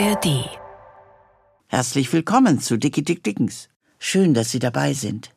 ARD. 0.00 0.48
Herzlich 1.66 2.12
willkommen 2.12 2.60
zu 2.60 2.76
Dickie 2.76 3.02
Dick 3.02 3.24
Dickens. 3.24 3.68
Schön, 3.98 4.32
dass 4.32 4.52
Sie 4.52 4.60
dabei 4.60 4.92
sind. 4.94 5.34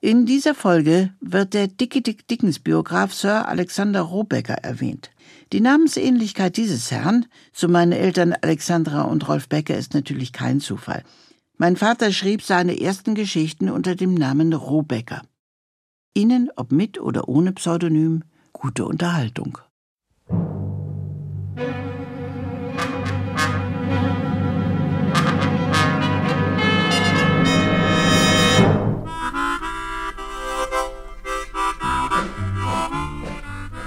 In 0.00 0.26
dieser 0.26 0.56
Folge 0.56 1.14
wird 1.20 1.54
der 1.54 1.68
Dickie 1.68 2.02
Dick 2.02 2.26
Dickens 2.26 2.58
Biograf 2.58 3.14
Sir 3.14 3.46
Alexander 3.46 4.00
Robecker 4.00 4.54
erwähnt. 4.54 5.10
Die 5.52 5.60
Namensähnlichkeit 5.60 6.56
dieses 6.56 6.90
Herrn 6.90 7.26
zu 7.52 7.68
meinen 7.68 7.92
Eltern 7.92 8.32
Alexandra 8.32 9.02
und 9.02 9.28
Rolf 9.28 9.48
Becker 9.48 9.76
ist 9.76 9.94
natürlich 9.94 10.32
kein 10.32 10.58
Zufall. 10.58 11.04
Mein 11.56 11.76
Vater 11.76 12.10
schrieb 12.10 12.42
seine 12.42 12.80
ersten 12.80 13.14
Geschichten 13.14 13.70
unter 13.70 13.94
dem 13.94 14.14
Namen 14.14 14.52
Robecker. 14.52 15.22
Ihnen, 16.12 16.50
ob 16.56 16.72
mit 16.72 17.00
oder 17.00 17.28
ohne 17.28 17.52
Pseudonym, 17.52 18.24
gute 18.52 18.84
Unterhaltung. 18.84 19.58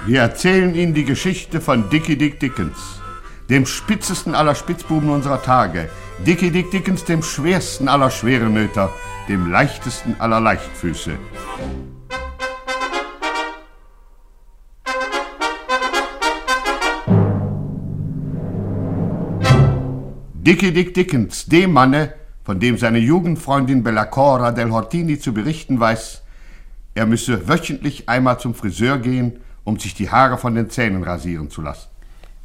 Wir 0.06 0.22
erzählen 0.22 0.74
Ihnen 0.74 0.94
die 0.94 1.04
Geschichte 1.04 1.60
von 1.60 1.90
Dickie 1.90 2.16
Dick 2.16 2.40
Dickens, 2.40 3.02
dem 3.50 3.66
spitzesten 3.66 4.34
aller 4.34 4.54
Spitzbuben 4.54 5.10
unserer 5.10 5.42
Tage. 5.42 5.90
Dickie 6.26 6.50
Dick 6.50 6.70
Dickens, 6.70 7.04
dem 7.04 7.22
schwersten 7.22 7.86
aller 7.86 8.10
Schwerenöter, 8.10 8.90
dem 9.28 9.50
leichtesten 9.50 10.16
aller 10.18 10.40
Leichtfüße. 10.40 11.18
Dickie 20.32 20.72
Dick 20.72 20.94
Dickens, 20.94 21.44
dem 21.44 21.74
Manne, 21.74 22.14
von 22.42 22.58
dem 22.58 22.78
seine 22.78 22.98
Jugendfreundin 22.98 23.82
Bellacora 23.82 24.52
del 24.52 24.70
Hortini 24.70 25.18
zu 25.18 25.34
berichten 25.34 25.78
weiß, 25.78 26.22
er 26.94 27.04
müsse 27.04 27.46
wöchentlich 27.48 28.08
einmal 28.08 28.40
zum 28.40 28.54
Friseur 28.54 28.98
gehen 28.98 29.40
um 29.64 29.78
sich 29.78 29.94
die 29.94 30.10
Haare 30.10 30.38
von 30.38 30.54
den 30.54 30.70
Zähnen 30.70 31.02
rasieren 31.02 31.50
zu 31.50 31.62
lassen. 31.62 31.88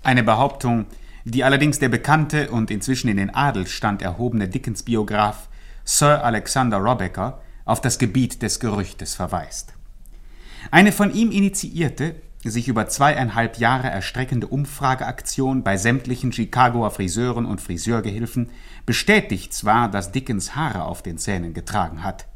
Eine 0.04 0.24
Behauptung, 0.24 0.86
die 1.24 1.44
allerdings 1.44 1.80
der 1.80 1.90
bekannte 1.90 2.52
und 2.52 2.70
inzwischen 2.70 3.10
in 3.10 3.18
den 3.18 3.34
Adelsstand 3.34 4.02
erhobene 4.02 4.48
Dickens-Biograf 4.48 5.50
Sir 5.84 6.24
Alexander 6.24 6.78
Robecker 6.78 7.42
auf 7.66 7.82
das 7.82 7.98
Gebiet 7.98 8.42
des 8.42 8.60
Gerüchtes 8.60 9.16
verweist. 9.16 9.74
Eine 10.72 10.92
von 10.92 11.14
ihm 11.14 11.32
initiierte, 11.32 12.16
sich 12.44 12.68
über 12.68 12.88
zweieinhalb 12.88 13.58
Jahre 13.58 13.90
erstreckende 13.90 14.48
Umfrageaktion 14.48 15.64
bei 15.64 15.78
sämtlichen 15.78 16.32
Chicagoer 16.32 16.92
Friseuren 16.92 17.46
und 17.46 17.60
Friseurgehilfen 17.60 18.50
bestätigt 18.86 19.54
zwar, 19.54 19.90
dass 19.90 20.12
Dickens 20.12 20.56
Haare 20.56 20.84
auf 20.84 21.02
den 21.02 21.18
Zähnen 21.18 21.54
getragen 21.54 22.04
hat. 22.04 22.28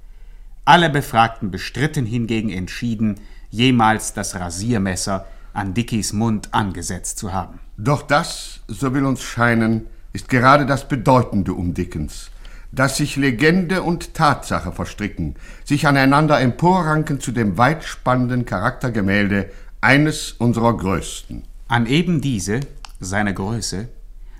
Alle 0.66 0.90
Befragten 0.90 1.52
bestritten 1.52 2.06
hingegen 2.06 2.50
entschieden, 2.50 3.20
jemals 3.50 4.14
das 4.14 4.36
Rasiermesser 4.36 5.26
an 5.54 5.74
Dickies 5.74 6.14
Mund 6.14 6.50
angesetzt 6.52 7.18
zu 7.18 7.34
haben. 7.34 7.60
Doch 7.78 8.02
das, 8.02 8.62
so 8.68 8.94
will 8.94 9.06
uns 9.06 9.22
scheinen, 9.24 9.88
ist 10.14 10.30
gerade 10.30 10.66
das 10.66 10.88
Bedeutende 10.88 11.54
um 11.54 11.74
Dickens, 11.74 12.30
dass 12.72 12.98
sich 12.98 13.16
Legende 13.16 13.84
und 13.84 14.14
Tatsache 14.14 14.72
verstricken, 14.72 15.36
sich 15.64 15.88
aneinander 15.88 16.40
emporranken 16.40 17.20
zu 17.20 17.32
dem 17.32 17.58
weitspannenden 17.58 18.46
Charaktergemälde 18.46 19.50
eines 19.82 20.34
unserer 20.34 20.76
größten. 20.76 21.44
An 21.68 21.86
eben 21.86 22.22
diese, 22.22 22.62
seine 23.00 23.34
Größe, 23.34 23.88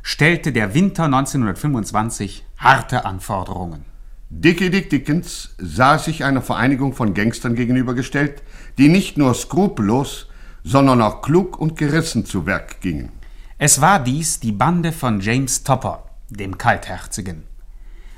stellte 0.02 0.52
der 0.52 0.74
Winter 0.74 1.06
1925 1.06 2.46
harte 2.58 3.06
Anforderungen. 3.06 3.86
Dickie 4.32 4.70
Dick 4.70 4.90
Dickens 4.90 5.56
sah 5.58 5.98
sich 5.98 6.24
einer 6.24 6.42
Vereinigung 6.42 6.94
von 6.94 7.14
Gangstern 7.14 7.56
gegenübergestellt, 7.56 8.44
die 8.80 8.88
nicht 8.88 9.18
nur 9.18 9.34
skrupellos, 9.34 10.28
sondern 10.64 11.02
auch 11.02 11.22
klug 11.22 11.60
und 11.60 11.76
gerissen 11.76 12.26
zu 12.26 12.46
Werk 12.46 12.80
gingen. 12.80 13.12
Es 13.58 13.82
war 13.82 14.02
dies 14.02 14.40
die 14.40 14.54
Bande 14.54 14.94
von 14.94 15.20
James 15.20 15.64
Topper, 15.64 16.06
dem 16.30 16.58
Kaltherzigen. 16.58 17.44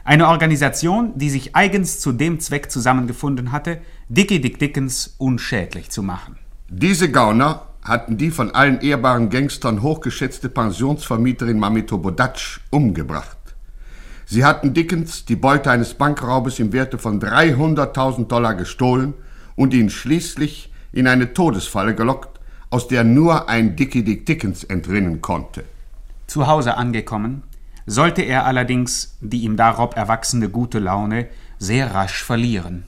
Eine 0.04 0.28
Organisation, 0.28 1.18
die 1.18 1.32
sich 1.32 1.56
eigens 1.56 2.00
zu 2.00 2.12
dem 2.12 2.40
Zweck 2.40 2.72
zusammengefunden 2.72 3.52
hatte, 3.52 3.82
Dickie 4.08 4.40
Dick 4.40 4.60
Dickens 4.60 5.16
unschädlich 5.18 5.90
zu 5.90 6.04
machen. 6.04 6.38
Diese 6.70 7.10
Gauner 7.10 7.68
hatten 7.82 8.18
die 8.18 8.30
von 8.30 8.52
allen 8.52 8.82
ehrbaren 8.82 9.32
Gangstern 9.32 9.82
hochgeschätzte 9.82 10.50
Pensionsvermieterin 10.50 11.58
Mamito 11.58 11.98
Bodatsch 11.98 12.60
umgebracht. 12.70 13.38
Sie 14.28 14.46
hatten 14.46 14.76
Dickens 14.76 15.26
die 15.26 15.36
Beute 15.36 15.72
eines 15.72 15.96
Bankraubes 15.96 16.60
im 16.60 16.72
Werte 16.72 17.00
von 17.00 17.20
300.000 17.20 18.28
Dollar 18.28 18.54
gestohlen 18.54 19.16
und 19.62 19.76
ihn 19.76 19.92
schließlich 19.92 20.72
in 20.92 21.08
eine 21.08 21.34
Todesfalle 21.36 21.94
gelockt, 21.94 22.40
aus 22.72 22.88
der 22.88 23.04
nur 23.04 23.48
ein 23.48 23.76
Dickie 23.76 24.04
Dick 24.04 24.26
Dickens 24.26 24.64
entrinnen 24.64 25.22
konnte. 25.22 25.66
Zu 26.26 26.48
Hause 26.48 26.78
angekommen, 26.78 27.44
sollte 27.86 28.24
er 28.24 28.48
allerdings 28.48 29.18
die 29.22 29.44
ihm 29.44 29.58
darob 29.58 29.96
erwachsene 29.96 30.50
gute 30.50 30.80
Laune 30.80 31.28
sehr 31.60 31.94
rasch 31.94 32.24
verlieren. 32.24 32.86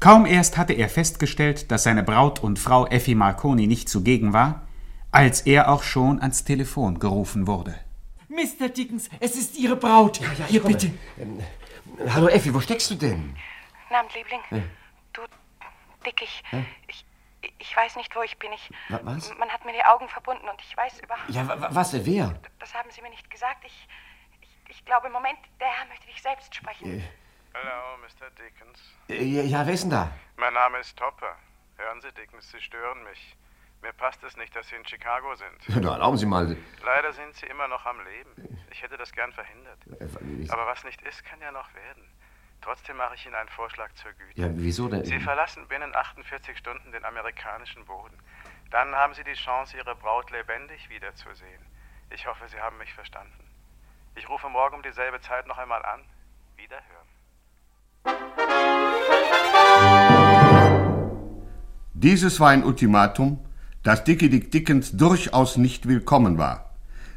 Kaum 0.00 0.24
erst 0.24 0.56
hatte 0.56 0.72
er 0.72 0.88
festgestellt, 0.88 1.70
dass 1.70 1.82
seine 1.82 2.02
Braut 2.02 2.42
und 2.42 2.58
Frau 2.58 2.86
Effi 2.86 3.14
Marconi 3.14 3.66
nicht 3.66 3.90
zugegen 3.90 4.32
war, 4.32 4.62
als 5.10 5.42
er 5.42 5.70
auch 5.70 5.82
schon 5.82 6.18
ans 6.22 6.44
Telefon 6.44 6.98
gerufen 6.98 7.46
wurde. 7.46 7.74
Mr. 8.30 8.70
Dickens, 8.70 9.10
es 9.20 9.36
ist 9.36 9.58
Ihre 9.58 9.76
Braut. 9.76 10.18
Ja, 10.18 10.28
ja, 10.38 10.44
Hier, 10.46 10.60
komme. 10.62 10.74
bitte. 10.74 10.92
Ähm, 11.20 11.40
hallo 12.08 12.28
Effi, 12.28 12.54
wo 12.54 12.60
steckst 12.60 12.90
du 12.90 12.94
denn? 12.94 13.34
Namt, 13.90 14.14
Liebling. 14.14 14.40
Äh. 14.50 14.64
Du, 15.12 15.22
Dick, 16.06 16.22
ich, 16.22 16.42
Hä? 16.50 16.64
ich, 16.86 17.04
ich 17.58 17.76
weiß 17.76 17.96
nicht, 17.96 18.14
wo 18.16 18.22
ich 18.22 18.38
bin. 18.38 18.52
Ich, 18.52 18.70
Wa- 18.88 19.00
was? 19.02 19.34
Man 19.36 19.50
hat 19.50 19.64
mir 19.64 19.72
die 19.72 19.84
Augen 19.84 20.08
verbunden 20.08 20.48
und 20.48 20.60
ich 20.60 20.76
weiß 20.76 21.00
überhaupt... 21.00 21.28
Ja, 21.30 21.46
wa- 21.48 21.68
was, 21.70 21.94
äh, 21.94 22.04
wer? 22.04 22.38
Das 22.58 22.74
haben 22.74 22.90
Sie 22.90 23.02
mir 23.02 23.10
nicht 23.10 23.28
gesagt. 23.30 23.64
Ich, 23.64 23.88
ich, 24.40 24.70
ich 24.70 24.84
glaube, 24.84 25.06
im 25.08 25.12
Moment, 25.12 25.38
der 25.60 25.68
Herr 25.68 25.86
möchte 25.86 26.06
dich 26.06 26.20
selbst 26.22 26.54
sprechen. 26.54 27.02
Hallo, 27.54 27.98
Mr. 27.98 28.30
Dickens. 28.30 28.80
Äh, 29.08 29.24
ja, 29.24 29.42
ja, 29.42 29.66
wer 29.66 29.74
ist 29.74 29.82
denn 29.82 29.90
da? 29.90 30.12
Mein 30.36 30.54
Name 30.54 30.78
ist 30.78 30.96
Topper. 30.98 31.36
Hören 31.76 32.00
Sie, 32.00 32.12
Dickens, 32.12 32.50
Sie 32.50 32.60
stören 32.60 33.02
mich. 33.04 33.36
Mir 33.82 33.92
passt 33.92 34.22
es 34.24 34.36
nicht, 34.36 34.54
dass 34.56 34.66
Sie 34.68 34.74
in 34.76 34.84
Chicago 34.86 35.34
sind. 35.36 35.52
Na, 35.82 35.92
erlauben 35.92 36.16
Sie 36.18 36.26
mal. 36.26 36.56
Leider 36.84 37.12
sind 37.12 37.34
Sie 37.36 37.46
immer 37.46 37.68
noch 37.68 37.84
am 37.86 38.00
Leben. 38.04 38.58
Ich 38.70 38.82
hätte 38.82 38.96
das 38.96 39.12
gern 39.12 39.32
verhindert. 39.32 39.78
Äh, 40.00 40.50
Aber 40.50 40.66
was 40.66 40.82
nicht 40.84 41.00
ist, 41.02 41.24
kann 41.24 41.40
ja 41.40 41.52
noch 41.52 41.72
werden. 41.74 42.02
Trotzdem 42.60 42.96
mache 42.96 43.14
ich 43.14 43.24
Ihnen 43.24 43.34
einen 43.34 43.48
Vorschlag 43.48 43.92
zur 43.94 44.12
Güte. 44.12 44.40
Ja, 44.40 44.48
wieso 44.50 44.88
denn? 44.88 45.04
Sie 45.04 45.20
verlassen 45.20 45.66
binnen 45.68 45.94
48 45.94 46.58
Stunden 46.58 46.92
den 46.92 47.04
amerikanischen 47.04 47.84
Boden. 47.84 48.16
Dann 48.70 48.94
haben 48.94 49.14
Sie 49.14 49.24
die 49.24 49.34
Chance, 49.34 49.76
Ihre 49.76 49.94
Braut 49.94 50.30
lebendig 50.30 50.88
wiederzusehen. 50.88 51.62
Ich 52.10 52.26
hoffe, 52.26 52.48
Sie 52.48 52.60
haben 52.60 52.76
mich 52.78 52.92
verstanden. 52.92 53.48
Ich 54.16 54.28
rufe 54.28 54.48
morgen 54.48 54.76
um 54.76 54.82
dieselbe 54.82 55.20
Zeit 55.20 55.46
noch 55.46 55.58
einmal 55.58 55.84
an. 55.84 56.04
Wiederhören. 56.56 57.08
Dieses 61.94 62.40
war 62.40 62.50
ein 62.50 62.64
Ultimatum, 62.64 63.44
das 63.82 64.04
Dickie 64.04 64.28
Dick 64.28 64.50
Dickens 64.50 64.96
durchaus 64.96 65.56
nicht 65.56 65.88
willkommen 65.88 66.38
war. 66.38 66.67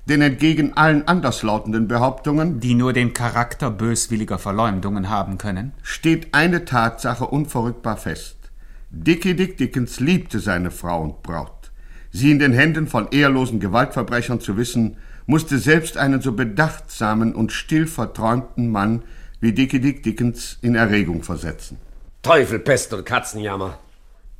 Denn 0.06 0.22
entgegen 0.22 0.75
allen 0.75 1.07
anderslautenden 1.07 1.88
Behauptungen 1.88 2.59
Die 2.59 2.73
nur 2.73 2.94
den 2.94 3.13
Charakter 3.13 3.69
böswilliger 3.69 4.39
Verleumdungen 4.39 5.09
haben 5.09 5.38
können. 5.38 5.73
steht 5.84 6.34
eine 6.34 6.66
Tatsache 6.66 7.28
unverrückbar 7.28 7.97
fest. 7.97 8.38
Dickie 8.90 9.35
Dick 9.35 9.57
Dickens 9.57 10.00
liebte 10.00 10.40
seine 10.40 10.72
Frau 10.72 11.01
und 11.01 11.23
Braut. 11.23 11.72
Sie 12.11 12.29
in 12.29 12.40
den 12.40 12.51
Händen 12.51 12.88
von 12.88 13.07
ehrlosen 13.11 13.59
Gewaltverbrechern 13.59 14.41
zu 14.41 14.58
wissen, 14.58 14.97
musste 15.28 15.59
selbst 15.59 15.97
einen 15.97 16.22
so 16.22 16.34
bedachtsamen 16.34 17.34
und 17.34 17.53
still 17.53 17.87
verträumten 17.87 18.70
Mann 18.70 19.03
wie 19.40 19.53
Dickie 19.53 19.79
Dick 19.79 20.03
Dickens 20.03 20.58
in 20.61 20.75
Erregung 20.75 21.23
versetzen. 21.23 21.78
Teufel, 22.22 22.59
Pest 22.59 22.93
und 22.93 23.05
Katzenjammer. 23.05 23.79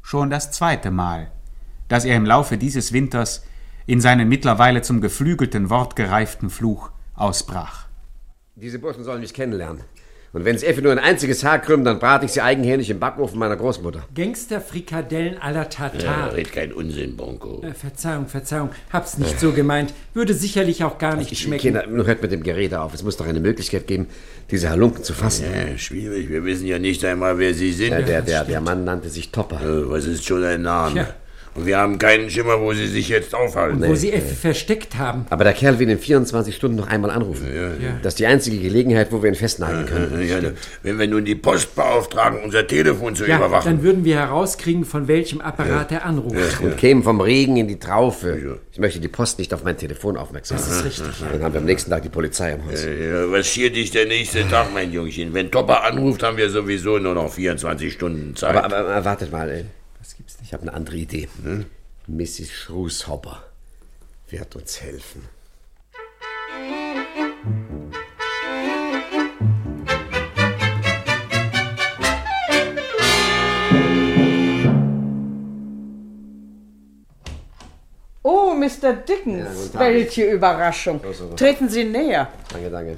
Schon 0.02 0.30
das 0.30 0.52
zweite 0.52 0.92
Mal, 0.92 1.32
dass 1.88 2.06
er 2.06 2.18
im 2.18 2.26
Laufe 2.26 2.58
dieses 2.58 2.92
Winters 2.92 3.44
in 3.92 4.00
seinen 4.00 4.30
mittlerweile 4.30 4.82
zum 4.82 5.02
geflügelten 5.02 5.70
Wort 5.70 5.98
gereiften 5.98 6.50
Fluch 6.50 6.92
ausbrach. 7.14 7.88
Diese 8.56 8.80
Burschen 8.80 9.04
sollen 9.04 9.20
mich 9.20 9.34
kennenlernen. 9.34 9.82
Und 10.32 10.46
wenn 10.46 10.56
es 10.56 10.64
Effi 10.64 10.82
nur 10.82 10.94
ein 10.94 11.00
einziges 11.00 11.44
Haar 11.44 11.60
krümmt, 11.60 11.86
dann 11.86 12.00
brate 12.00 12.26
ich 12.26 12.32
sie 12.32 12.40
eigenhändig 12.42 12.90
im 12.90 13.02
Backofen 13.02 13.38
meiner 13.38 13.58
Großmutter. 13.58 14.04
Gangsterfrikadellen 14.16 15.38
à 15.40 15.52
la 15.52 15.66
Tatar. 15.66 16.34
red 16.34 16.54
kein 16.54 16.72
Unsinn, 16.72 17.18
Bonko. 17.18 17.62
Äh, 17.64 17.74
Verzeihung, 17.74 18.28
Verzeihung. 18.28 18.70
Hab's 18.94 19.18
nicht 19.18 19.38
so 19.42 19.52
gemeint. 19.52 19.94
Würde 20.14 20.34
sicherlich 20.34 20.86
auch 20.86 20.98
gar 20.98 21.18
nicht 21.18 21.34
Ich, 21.34 21.40
schmecken. 21.42 21.62
Kinder, 21.62 21.86
nun 21.86 22.06
hört 22.06 22.22
mit 22.22 22.32
dem 22.32 22.44
Gerede 22.44 22.80
auf. 22.80 22.94
Es 22.94 23.04
muss 23.04 23.18
doch 23.18 23.28
eine 23.28 23.42
Möglichkeit 23.42 23.88
geben, 23.88 24.08
diese 24.52 24.70
Halunken 24.70 25.04
zu 25.04 25.12
fassen. 25.14 25.48
Ja, 25.54 25.78
schwierig. 25.78 26.30
Wir 26.30 26.46
wissen 26.46 26.66
ja 26.66 26.80
nicht 26.80 27.04
einmal, 27.04 27.38
wer 27.38 27.54
Sie 27.54 27.74
sind. 27.74 27.92
Ja, 27.92 28.02
der, 28.02 28.22
der, 28.22 28.46
der 28.46 28.62
Mann 28.62 28.86
nannte 28.86 29.10
sich 29.10 29.32
Topper. 29.34 29.60
Äh, 29.62 29.90
Was 29.90 30.06
ist 30.06 30.26
schon 30.26 30.46
ein 30.46 30.62
Name? 30.62 30.94
Tja. 30.94 31.14
Und 31.54 31.66
wir 31.66 31.78
haben 31.78 32.00
keinen 32.00 32.30
Schimmer, 32.30 32.62
wo 32.62 32.72
sie 32.74 32.88
sich 32.88 33.10
jetzt 33.10 33.36
aufhalten. 33.36 33.84
Wo 33.86 33.94
sie 33.94 34.12
Effi 34.14 34.36
versteckt 34.36 34.98
haben. 34.98 35.26
Aber 35.30 35.44
der 35.44 35.52
Kerl 35.54 35.80
will 35.80 35.90
in 35.90 36.00
24 36.00 36.56
Stunden 36.56 36.78
noch 36.78 36.88
einmal 36.88 37.12
anrufen. 37.12 37.46
Das 38.02 38.14
ist 38.14 38.20
die 38.20 38.26
einzige 38.26 38.58
Gelegenheit, 38.58 39.12
wo 39.12 39.22
wir 39.22 39.30
ihn 39.30 39.36
festnageln 39.36 39.86
können. 39.86 40.26
Ja, 40.28 40.38
wenn 40.84 40.98
wir 40.98 41.08
nun 41.08 41.26
die 41.26 41.36
Post 41.36 41.76
beauftragen, 41.76 42.40
unser 42.44 42.66
Telefon 42.66 43.16
zu 43.16 43.26
Ja, 43.28 43.38
überwachen. 43.38 43.66
dann 43.70 43.84
würden 43.84 44.06
wir 44.06 44.16
herauskriegen, 44.16 44.86
von 44.86 45.08
welchem 45.10 45.42
Apparat 45.42 45.92
er 45.92 46.06
anruft. 46.06 46.62
Und 46.62 46.78
kämen 46.78 47.04
vom 47.04 47.20
Regen 47.20 47.58
in 47.58 47.68
die 47.68 47.80
Traufe. 47.80 48.60
Ich 48.72 48.80
möchte 48.80 49.02
die 49.02 49.10
Post 49.10 49.38
nicht 49.38 49.54
auf 49.54 49.64
mein 49.66 49.78
Telefon 49.78 50.16
aufmerksam 50.16 50.58
machen. 50.58 50.70
Das 50.70 50.78
ist 50.80 50.86
richtig. 50.86 51.26
Dann 51.34 51.44
haben 51.44 51.54
wir 51.54 51.60
am 51.60 51.66
nächsten 51.66 51.90
Tag 51.92 52.04
die 52.04 52.10
Polizei 52.10 52.54
im 52.54 52.66
Haus. 52.66 52.86
Ja, 52.86 53.30
was 53.30 53.48
schiert 53.48 53.76
dich 53.76 53.92
der 53.92 54.06
nächste 54.06 54.48
Tag, 54.48 54.68
mein 54.74 54.94
Jungchen? 54.94 55.34
Wenn 55.34 55.52
Topper 55.52 55.84
anruft, 55.84 56.24
haben 56.24 56.38
wir 56.38 56.50
sowieso 56.50 56.98
nur 56.98 57.14
noch 57.14 57.30
24 57.34 57.92
Stunden 57.92 58.36
Zeit. 58.38 58.56
Aber, 58.56 58.64
aber, 58.66 58.78
aber 58.90 59.06
wartet 59.06 59.32
mal, 59.34 59.50
ey. 59.50 59.66
Ich 60.52 60.54
habe 60.54 60.64
eine 60.64 60.74
andere 60.74 60.98
Idee. 60.98 61.30
Mrs. 62.08 62.52
Schrueshopper 62.52 63.42
wird 64.28 64.54
uns 64.58 64.82
helfen. 64.82 65.22
Oh, 78.22 78.54
Mr. 78.54 78.92
Dickens, 79.08 79.48
guten 79.56 79.72
Tag. 79.72 79.80
welche 79.80 80.32
Überraschung. 80.32 81.00
so. 81.14 81.34
Treten 81.38 81.70
Sie 81.70 81.86
näher. 81.86 82.28
Danke, 82.52 82.70
danke. 82.70 82.96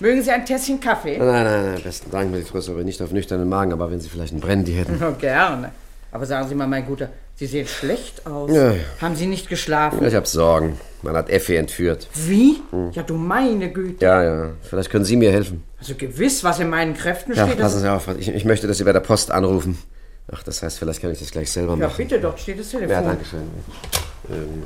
Mögen 0.00 0.22
Sie 0.22 0.30
ein 0.30 0.46
Tässchen 0.46 0.80
Kaffee? 0.80 1.18
Nein, 1.18 1.44
nein, 1.44 1.72
nein, 1.74 1.82
besten 1.82 2.10
Dank, 2.10 2.32
Mrs. 2.32 2.48
Schrueshopper. 2.48 2.82
Nicht 2.82 3.02
auf 3.02 3.12
nüchternen 3.12 3.46
Magen, 3.46 3.74
aber 3.74 3.90
wenn 3.90 4.00
Sie 4.00 4.08
vielleicht 4.08 4.32
einen 4.32 4.40
Brandy 4.40 4.72
hätten. 4.72 5.02
Oh, 5.04 5.12
gerne. 5.12 5.70
Aber 6.14 6.26
sagen 6.26 6.48
Sie 6.48 6.54
mal, 6.54 6.68
mein 6.68 6.86
Guter, 6.86 7.08
Sie 7.34 7.46
sehen 7.46 7.66
schlecht 7.66 8.24
aus. 8.24 8.48
Ja, 8.48 8.70
ja. 8.70 8.84
Haben 9.00 9.16
Sie 9.16 9.26
nicht 9.26 9.48
geschlafen? 9.48 10.06
Ich 10.06 10.14
hab 10.14 10.28
Sorgen. 10.28 10.78
Man 11.02 11.16
hat 11.16 11.28
Effi 11.28 11.56
entführt. 11.56 12.06
Wie? 12.14 12.62
Ja, 12.92 13.02
du 13.02 13.14
meine 13.16 13.72
Güte. 13.72 14.04
Ja, 14.04 14.22
ja. 14.22 14.50
Vielleicht 14.62 14.90
können 14.90 15.04
Sie 15.04 15.16
mir 15.16 15.32
helfen. 15.32 15.64
Also 15.80 15.96
gewiss, 15.96 16.44
was 16.44 16.60
in 16.60 16.70
meinen 16.70 16.94
Kräften 16.94 17.34
Ja, 17.34 17.48
steht. 17.48 17.58
passen 17.58 17.80
Sie 17.80 17.90
auf. 17.90 18.06
Ich, 18.16 18.28
ich 18.28 18.44
möchte, 18.44 18.68
dass 18.68 18.78
Sie 18.78 18.84
bei 18.84 18.92
der 18.92 19.00
Post 19.00 19.32
anrufen. 19.32 19.76
Ach, 20.30 20.44
das 20.44 20.62
heißt, 20.62 20.78
vielleicht 20.78 21.02
kann 21.02 21.10
ich 21.10 21.18
das 21.18 21.32
gleich 21.32 21.50
selber 21.50 21.72
ja, 21.72 21.88
machen. 21.88 21.96
bitte, 21.96 22.20
dort 22.20 22.38
steht 22.38 22.60
das 22.60 22.68
Telefon. 22.68 22.90
Ja, 22.92 23.02
danke 23.02 23.24
schön. 23.24 23.42
Ähm, 24.30 24.62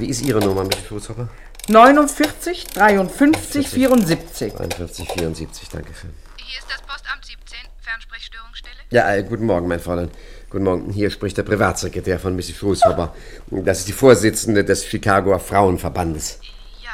wie 0.00 0.06
ist 0.08 0.22
Ihre 0.22 0.40
Nummer, 0.40 0.64
Mrs. 0.64 0.86
Schrueshopper? 0.88 1.28
49 1.68 2.66
53 2.66 3.68
74. 3.68 4.58
41, 4.58 5.08
74, 5.08 5.68
danke 5.68 5.94
schön. 5.94 6.10
Hier 6.36 6.58
ist 6.58 6.66
das 6.68 6.82
Postamt 6.82 7.24
17, 7.24 7.58
Fernsprechstörungsstelle. 7.80 8.74
Ja, 8.90 9.14
äh, 9.14 9.22
guten 9.22 9.46
Morgen, 9.46 9.68
mein 9.68 9.78
Fräulein. 9.78 10.10
Guten 10.50 10.64
Morgen. 10.64 10.90
Hier 10.90 11.10
spricht 11.10 11.38
der 11.38 11.44
Privatsekretär 11.44 12.18
von 12.18 12.34
Mrs. 12.34 12.56
Schrueshopper. 12.56 13.14
Das 13.52 13.78
ist 13.78 13.88
die 13.88 13.92
Vorsitzende 13.92 14.64
des 14.64 14.84
Chicagoer 14.84 15.38
Frauenverbandes. 15.38 16.40
Ja, 16.82 16.90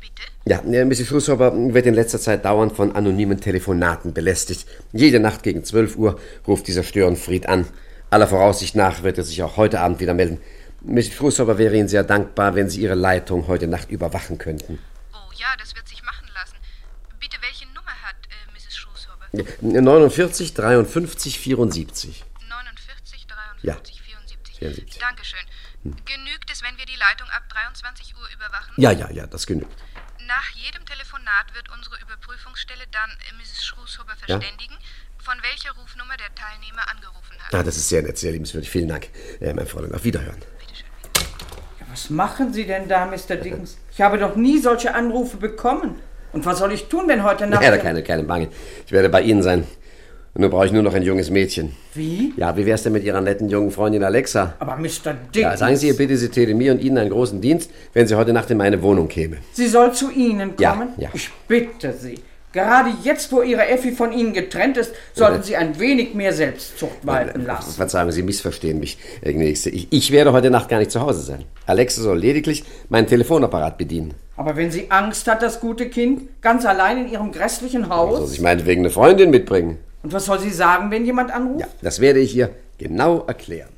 bitte? 0.00 0.22
Ja, 0.44 0.60
äh, 0.60 0.84
Mrs. 0.84 1.08
Schrueshopper 1.08 1.52
wird 1.74 1.86
in 1.86 1.94
letzter 1.94 2.20
Zeit 2.20 2.44
dauernd 2.44 2.76
von 2.76 2.94
anonymen 2.94 3.40
Telefonaten 3.40 4.14
belästigt. 4.14 4.64
Jede 4.92 5.18
Nacht 5.18 5.42
gegen 5.42 5.64
12 5.64 5.96
Uhr 5.96 6.20
ruft 6.46 6.68
dieser 6.68 6.84
Störenfried 6.84 7.48
an. 7.48 7.66
Aller 8.10 8.28
Voraussicht 8.28 8.76
nach 8.76 9.02
wird 9.02 9.18
er 9.18 9.24
sich 9.24 9.42
auch 9.42 9.56
heute 9.56 9.80
Abend 9.80 9.98
wieder 9.98 10.14
melden. 10.14 10.38
Mrs. 10.82 11.14
Schrueshopper 11.14 11.58
wäre 11.58 11.76
Ihnen 11.76 11.88
sehr 11.88 12.04
dankbar, 12.04 12.54
wenn 12.54 12.70
Sie 12.70 12.80
Ihre 12.80 12.94
Leitung 12.94 13.48
heute 13.48 13.66
Nacht 13.66 13.90
überwachen 13.90 14.38
könnten. 14.38 14.78
Oh 15.12 15.32
ja, 15.34 15.48
das 15.58 15.74
wird 15.74 15.88
sich 15.88 16.00
machen 16.04 16.28
lassen. 16.32 16.54
Bitte, 17.18 17.38
welche 17.40 17.66
Nummer 17.74 17.90
hat 18.04 18.14
äh, 18.28 18.52
Mrs. 18.54 18.76
Schrueshopper? 18.76 19.74
Ja, 19.74 19.80
49 19.80 20.54
53 20.54 21.40
74. 21.40 22.24
49 23.62 23.62
53 23.62 23.62
Ja. 23.62 23.74
74. 24.04 24.58
74. 24.58 24.98
Dankeschön. 25.00 25.40
Genügt 26.04 26.50
es, 26.52 26.62
wenn 26.62 26.76
wir 26.76 26.84
die 26.86 26.96
Leitung 26.96 27.28
ab 27.30 27.42
23 27.48 28.14
Uhr 28.16 28.28
überwachen? 28.34 28.74
Ja, 28.76 28.90
ja, 28.92 29.10
ja, 29.10 29.26
das 29.26 29.46
genügt. 29.46 29.72
Nach 30.26 30.48
jedem 30.50 30.84
Telefonat 30.84 31.54
wird 31.54 31.70
unsere 31.70 31.98
Überprüfungsstelle 32.02 32.84
dann 32.92 33.10
Mrs. 33.38 33.64
Schrueshopper 33.64 34.12
Ja. 34.26 34.38
verständigen, 34.38 34.76
von 35.18 35.34
welcher 35.42 35.72
Rufnummer 35.72 36.16
der 36.16 36.32
Teilnehmer 36.34 36.88
angerufen 36.88 37.36
hat. 37.40 37.54
Ah, 37.54 37.62
das 37.62 37.76
ist 37.76 37.88
sehr 37.88 38.02
nett, 38.02 38.18
sehr 38.18 38.32
liebenswürdig. 38.32 38.70
Vielen 38.70 38.88
Dank, 38.88 39.08
äh, 39.40 39.52
mein 39.54 39.66
Fräulein. 39.66 39.94
Auf 39.94 40.04
Wiederhören. 40.04 40.42
Was 41.88 42.08
machen 42.10 42.52
Sie 42.52 42.66
denn 42.66 42.88
da, 42.88 43.06
Mr. 43.06 43.36
Dickens? 43.36 43.76
Ich 43.92 44.00
habe 44.00 44.18
doch 44.18 44.36
nie 44.36 44.58
solche 44.60 44.94
Anrufe 44.94 45.38
bekommen. 45.38 46.00
Und 46.32 46.44
was 46.46 46.58
soll 46.58 46.70
ich 46.72 46.88
tun, 46.88 47.08
wenn 47.08 47.24
heute 47.24 47.48
Nacht... 47.48 47.62
Ja, 47.64 47.76
keine, 47.78 48.04
keine 48.04 48.22
Bange. 48.22 48.48
Ich 48.86 48.92
werde 48.92 49.08
bei 49.08 49.22
Ihnen 49.22 49.42
sein. 49.42 49.66
Und 50.32 50.42
nun 50.42 50.50
brauche 50.50 50.66
ich 50.66 50.72
nur 50.72 50.82
noch 50.84 50.94
ein 50.94 51.02
junges 51.02 51.28
Mädchen. 51.28 51.72
Wie? 51.94 52.32
Ja, 52.36 52.56
wie 52.56 52.64
wär's 52.64 52.84
denn 52.84 52.92
mit 52.92 53.02
Ihrer 53.02 53.20
netten 53.20 53.48
jungen 53.48 53.72
Freundin 53.72 54.04
Alexa? 54.04 54.54
Aber 54.60 54.76
Mr. 54.76 54.86
Ja, 55.06 55.12
Dickens... 55.34 55.58
sagen 55.58 55.76
Sie 55.76 55.88
ihr 55.88 55.96
bitte, 55.96 56.16
sie 56.16 56.28
täte 56.28 56.54
mir 56.54 56.70
und 56.72 56.80
Ihnen 56.80 56.98
einen 56.98 57.10
großen 57.10 57.40
Dienst, 57.40 57.70
wenn 57.94 58.06
sie 58.06 58.14
heute 58.14 58.32
Nacht 58.32 58.48
in 58.50 58.56
meine 58.56 58.80
Wohnung 58.80 59.08
käme. 59.08 59.38
Sie 59.52 59.66
soll 59.66 59.92
zu 59.92 60.10
Ihnen 60.12 60.52
Ja, 60.60 60.72
kommen? 60.72 60.90
ja. 60.98 61.08
Ich 61.12 61.30
bitte 61.48 61.92
Sie. 61.92 62.20
Gerade 62.52 62.90
jetzt, 63.04 63.30
wo 63.32 63.42
Ihre 63.42 63.66
Effi 63.68 63.92
von 63.92 64.12
Ihnen 64.12 64.32
getrennt 64.32 64.76
ist, 64.76 64.92
sollten 65.14 65.42
Sie 65.42 65.56
ein 65.56 65.78
wenig 65.80 66.14
mehr 66.14 66.32
Selbstzucht 66.32 67.04
walten 67.04 67.44
lassen. 67.44 67.72
Verzeihung, 67.72 68.10
Sie 68.12 68.22
missverstehen 68.24 68.78
mich, 68.80 68.98
Herr 69.22 69.32
Gnädigste. 69.32 69.70
Ich, 69.70 69.88
ich 69.92 70.10
werde 70.12 70.32
heute 70.32 70.50
Nacht 70.50 70.68
gar 70.68 70.78
nicht 70.78 70.90
zu 70.92 71.00
Hause 71.00 71.20
sein. 71.22 71.44
Alexa 71.66 72.02
soll 72.02 72.18
lediglich 72.18 72.64
meinen 72.88 73.06
Telefonapparat 73.06 73.78
bedienen. 73.78 74.14
Aber 74.36 74.56
wenn 74.56 74.70
sie 74.72 74.90
Angst 74.90 75.28
hat, 75.28 75.42
das 75.42 75.60
gute 75.60 75.88
Kind, 75.88 76.40
ganz 76.40 76.64
allein 76.66 76.98
in 77.06 77.12
ihrem 77.12 77.30
grässlichen 77.30 77.82
Soll 77.84 77.90
Haus? 77.90 78.30
sich 78.30 78.40
meinetwegen 78.40 78.80
eine 78.82 78.90
Freundin 78.90 79.30
mitbringen. 79.30 79.78
Und 80.02 80.12
was 80.12 80.24
soll 80.24 80.38
sie 80.40 80.50
sagen, 80.50 80.90
wenn 80.90 81.04
jemand 81.04 81.30
anruft? 81.30 81.60
Ja, 81.60 81.68
das 81.82 82.00
werde 82.00 82.20
ich 82.20 82.34
ihr 82.34 82.50
genau 82.78 83.24
erklären. 83.26 83.68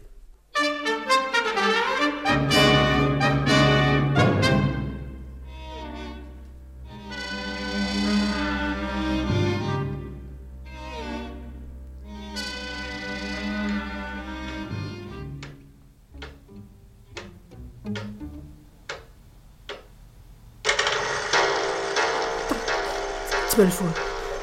Zwölf 23.49 23.83
Uhr. 23.83 23.93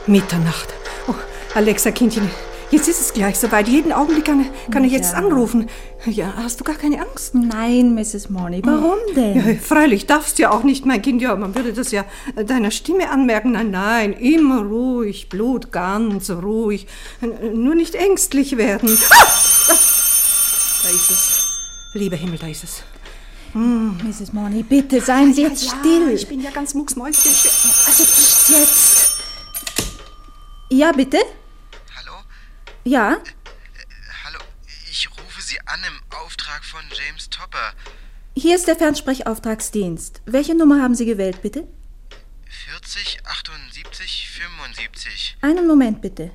Mitternacht. 0.05 0.67
Oh, 1.07 1.15
Alexa, 1.55 1.89
Kindchen, 1.91 2.29
jetzt 2.69 2.87
ist 2.87 3.01
es 3.01 3.13
gleich 3.13 3.37
soweit. 3.39 3.67
Jeden 3.67 3.91
Augenblick 3.91 4.25
kann, 4.25 4.45
kann 4.69 4.83
er 4.83 4.89
jetzt 4.89 5.15
anrufen. 5.15 5.67
Ja, 6.05 6.33
hast 6.37 6.59
du 6.59 6.63
gar 6.63 6.75
keine 6.75 7.01
Angst? 7.01 7.33
Nein, 7.33 7.95
Mrs. 7.95 8.29
Morley, 8.29 8.61
warum 8.63 8.99
denn? 9.15 9.35
Ja, 9.35 9.55
freilich 9.59 10.05
darfst 10.05 10.37
du 10.37 10.43
ja 10.43 10.51
auch 10.51 10.63
nicht, 10.63 10.85
mein 10.85 11.01
Kind. 11.01 11.21
Ja, 11.21 11.35
man 11.35 11.55
würde 11.55 11.73
das 11.73 11.91
ja 11.91 12.05
äh, 12.35 12.45
deiner 12.45 12.69
Stimme 12.69 13.09
anmerken. 13.09 13.53
Nein, 13.53 13.71
nein, 13.71 14.13
immer 14.13 14.61
ruhig, 14.61 15.27
Blut 15.27 15.71
ganz 15.71 16.29
ruhig. 16.29 16.85
Nur 17.53 17.73
nicht 17.73 17.95
ängstlich 17.95 18.55
werden. 18.55 18.97
Ah! 19.09 19.25
Da 20.83 20.89
ist 20.89 21.11
es. 21.11 21.45
Lieber 21.93 22.15
Himmel, 22.15 22.37
da 22.37 22.47
ist 22.47 22.63
es. 22.63 22.83
Mrs. 23.53 24.31
Morley, 24.31 24.61
bitte 24.61 25.01
seien 25.01 25.33
Sie 25.33 25.41
jetzt 25.41 25.63
ja, 25.63 25.73
still. 25.79 26.11
Ich 26.13 26.27
bin 26.27 26.39
ja 26.41 26.51
ganz 26.51 26.75
mucksmäuschen. 26.75 27.31
Also 27.87 28.03
nicht 28.03 28.49
jetzt. 28.49 29.09
Ja, 30.71 30.91
bitte? 30.91 31.17
Ja? 32.89 33.21
Hallo, 34.23 34.39
ich 34.89 35.07
rufe 35.11 35.43
Sie 35.43 35.59
an 35.67 35.79
im 35.87 36.17
Auftrag 36.17 36.65
von 36.65 36.81
James 36.89 37.29
Topper. 37.29 37.73
Hier 38.35 38.55
ist 38.55 38.67
der 38.67 38.75
Fernsprechauftragsdienst. 38.75 40.23
Welche 40.25 40.55
Nummer 40.55 40.81
haben 40.81 40.95
Sie 40.95 41.05
gewählt, 41.05 41.43
bitte? 41.43 41.67
40 42.47 43.19
78 43.27 44.29
75. 44.31 45.37
Einen 45.41 45.67
Moment, 45.67 46.01
bitte. 46.01 46.31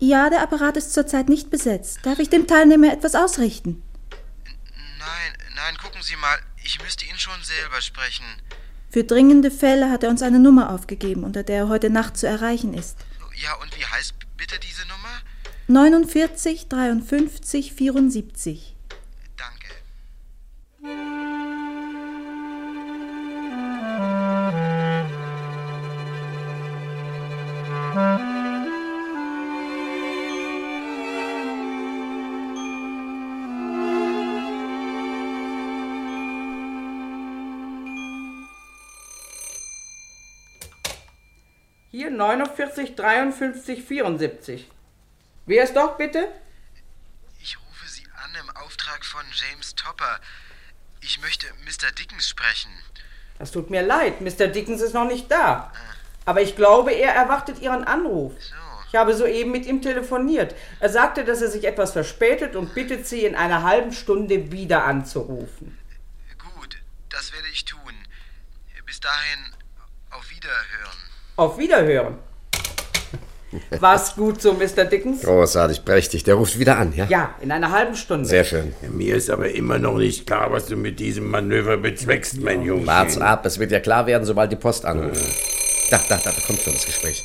Ja, 0.00 0.30
der 0.30 0.42
Apparat 0.42 0.76
ist 0.76 0.94
zurzeit 0.94 1.28
nicht 1.28 1.50
besetzt. 1.50 2.00
Darf 2.02 2.18
ich 2.18 2.28
dem 2.28 2.48
Teilnehmer 2.48 2.92
etwas 2.92 3.14
ausrichten? 3.14 3.84
Nein, 4.98 5.38
nein, 5.54 5.76
gucken 5.80 6.02
Sie 6.02 6.16
mal, 6.16 6.40
ich 6.64 6.82
müsste 6.82 7.04
ihn 7.04 7.18
schon 7.18 7.40
selber 7.44 7.80
sprechen. 7.80 8.24
Für 8.90 9.04
dringende 9.04 9.52
Fälle 9.52 9.90
hat 9.90 10.02
er 10.02 10.10
uns 10.10 10.22
eine 10.22 10.40
Nummer 10.40 10.70
aufgegeben, 10.70 11.22
unter 11.22 11.44
der 11.44 11.56
er 11.56 11.68
heute 11.68 11.88
Nacht 11.88 12.16
zu 12.16 12.26
erreichen 12.26 12.74
ist. 12.74 12.98
Ja, 13.36 13.54
und 13.54 13.74
wie 13.78 13.86
heißt 13.86 14.14
bitte 14.40 14.58
diese 14.58 14.88
Nummer? 14.88 15.20
49 15.68 16.66
53 16.68 17.74
74. 17.74 18.74
49 42.20 42.96
53 42.96 43.84
74. 43.84 44.70
Wer 45.46 45.64
ist 45.64 45.74
dort 45.74 45.98
bitte? 45.98 46.28
Ich 47.40 47.56
rufe 47.58 47.88
Sie 47.88 48.06
an 48.22 48.30
im 48.40 48.50
Auftrag 48.56 48.70
Auftrag 48.90 49.04
von 49.04 49.24
James 49.32 49.74
Topper. 49.74 50.20
Ich 51.00 51.20
möchte 51.20 51.46
Mr. 51.64 51.92
Dickens 51.92 52.28
sprechen. 52.28 52.70
Das 53.38 53.52
tut 53.52 53.70
mir 53.70 53.82
leid, 53.82 54.20
Mr. 54.20 54.48
Dickens 54.48 54.80
ist 54.80 54.94
noch 54.94 55.06
nicht 55.06 55.30
da. 55.30 55.72
Aber 56.24 56.42
ich 56.42 56.56
glaube, 56.56 56.92
er 56.92 57.14
erwartet 57.14 57.60
Ihren 57.60 57.84
Anruf. 57.84 58.32
Ich 58.88 58.96
habe 58.96 59.14
soeben 59.14 59.52
mit 59.52 59.66
ihm 59.66 59.80
telefoniert. 59.80 60.54
Er 60.80 60.88
sagte, 60.88 61.24
dass 61.24 61.40
er 61.40 61.48
sich 61.48 61.64
etwas 61.64 61.92
verspätet 61.92 62.56
und 62.56 62.74
bittet 62.74 63.06
Sie, 63.06 63.24
in 63.24 63.36
einer 63.36 63.62
halben 63.62 63.92
Stunde 63.92 64.50
wieder 64.50 64.84
anzurufen. 64.84 65.78
Gut, 66.56 66.76
das 67.10 67.32
werde 67.32 67.48
ich 67.48 67.64
tun. 67.64 67.94
Bis 68.84 68.98
dahin, 69.00 69.54
auf 70.10 70.28
Wiederhören. 70.30 71.10
Auf 71.40 71.56
Wiederhören. 71.56 72.18
War's 73.70 74.14
gut 74.14 74.42
so, 74.42 74.52
Mr. 74.52 74.84
Dickens? 74.84 75.22
Großartig, 75.22 75.86
prächtig. 75.86 76.22
Der 76.24 76.34
ruft 76.34 76.58
wieder 76.58 76.76
an, 76.76 76.94
ja? 76.94 77.06
Ja, 77.06 77.34
in 77.40 77.50
einer 77.50 77.70
halben 77.70 77.96
Stunde. 77.96 78.28
Sehr 78.28 78.44
schön. 78.44 78.74
Mir 78.90 79.16
ist 79.16 79.30
aber 79.30 79.48
immer 79.48 79.78
noch 79.78 79.96
nicht 79.96 80.26
klar, 80.26 80.52
was 80.52 80.66
du 80.66 80.76
mit 80.76 81.00
diesem 81.00 81.30
Manöver 81.30 81.78
bezweckst, 81.78 82.42
mein 82.42 82.60
Junge. 82.60 82.86
Wart's 82.86 83.16
ab, 83.16 83.46
es 83.46 83.58
wird 83.58 83.72
ja 83.72 83.80
klar 83.80 84.04
werden, 84.04 84.26
sobald 84.26 84.52
die 84.52 84.56
Post 84.56 84.84
anruft. 84.84 85.18
Da, 85.90 85.98
da, 86.10 86.18
da, 86.18 86.30
da 86.30 86.40
kommt 86.46 86.60
schon 86.60 86.74
das 86.74 86.84
Gespräch. 86.84 87.24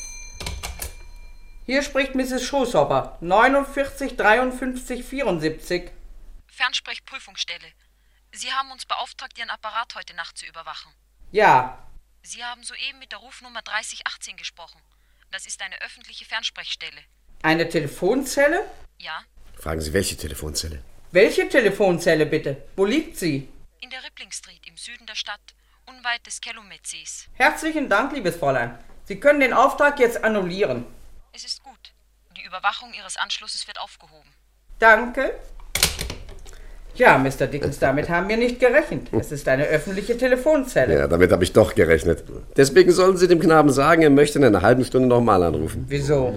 Hier 1.65 1.81
spricht 1.81 2.15
Mrs. 2.15 2.43
Schoßhopper. 2.43 3.17
49 3.19 4.15
53 4.15 5.03
74. 5.03 5.91
Fernsprechprüfungsstelle. 6.47 7.67
Sie 8.31 8.47
haben 8.53 8.71
uns 8.71 8.85
beauftragt, 8.85 9.37
Ihren 9.37 9.49
Apparat 9.49 9.93
heute 9.93 10.15
Nacht 10.15 10.37
zu 10.37 10.45
überwachen. 10.45 10.93
Ja. 11.33 11.84
Sie 12.25 12.43
haben 12.43 12.63
soeben 12.63 12.97
mit 12.99 13.11
der 13.11 13.19
Rufnummer 13.19 13.61
3018 13.61 14.35
gesprochen. 14.35 14.81
Das 15.31 15.45
ist 15.45 15.61
eine 15.61 15.79
öffentliche 15.81 16.25
Fernsprechstelle. 16.25 17.01
Eine 17.43 17.69
Telefonzelle? 17.69 18.63
Ja, 18.97 19.23
Fragen 19.59 19.79
Sie, 19.79 19.93
welche 19.93 20.17
Telefonzelle? 20.17 20.83
Welche 21.11 21.47
Telefonzelle 21.47 22.25
bitte? 22.25 22.67
Wo 22.75 22.85
liegt 22.85 23.17
sie? 23.17 23.47
in 23.79 23.91
der 23.91 24.03
Rippling 24.03 24.31
Street 24.31 24.65
im 24.65 24.75
Süden 24.77 25.05
der 25.05 25.13
Stadt, 25.13 25.53
unweit 25.85 26.25
des 26.25 26.41
Calumet-Sees. 26.41 27.27
Herzlichen 27.35 27.87
Dank, 27.87 28.13
liebes 28.13 28.35
Fräulein. 28.37 28.79
Sie 29.03 29.19
können 29.19 29.39
den 29.39 29.53
Auftrag 29.53 29.99
jetzt 29.99 30.23
annullieren. 30.23 30.87
Es 31.31 31.45
ist 31.45 31.61
gut. 31.61 31.93
Die 32.35 32.43
Überwachung 32.43 32.93
Ihres 32.93 33.17
Anschlusses 33.17 33.67
wird 33.67 33.79
aufgehoben. 33.79 34.33
Danke. 34.79 35.39
Ja, 36.95 37.17
Mr. 37.17 37.47
Dickens, 37.47 37.79
damit 37.79 38.09
haben 38.09 38.29
wir 38.29 38.37
nicht 38.37 38.59
gerechnet. 38.59 39.07
Es 39.11 39.31
ist 39.31 39.47
eine 39.47 39.65
öffentliche 39.67 40.17
Telefonzelle. 40.17 40.93
Ja, 40.95 41.07
damit 41.07 41.31
habe 41.31 41.43
ich 41.43 41.51
doch 41.51 41.75
gerechnet. 41.75 42.23
Deswegen 42.55 42.91
sollen 42.91 43.17
Sie 43.17 43.27
dem 43.27 43.39
Knaben 43.39 43.69
sagen, 43.69 44.01
er 44.01 44.09
möchte 44.09 44.39
in 44.39 44.45
einer 44.45 44.61
halben 44.61 44.85
Stunde 44.85 45.07
nochmal 45.07 45.43
anrufen. 45.43 45.85
Wieso? 45.87 46.33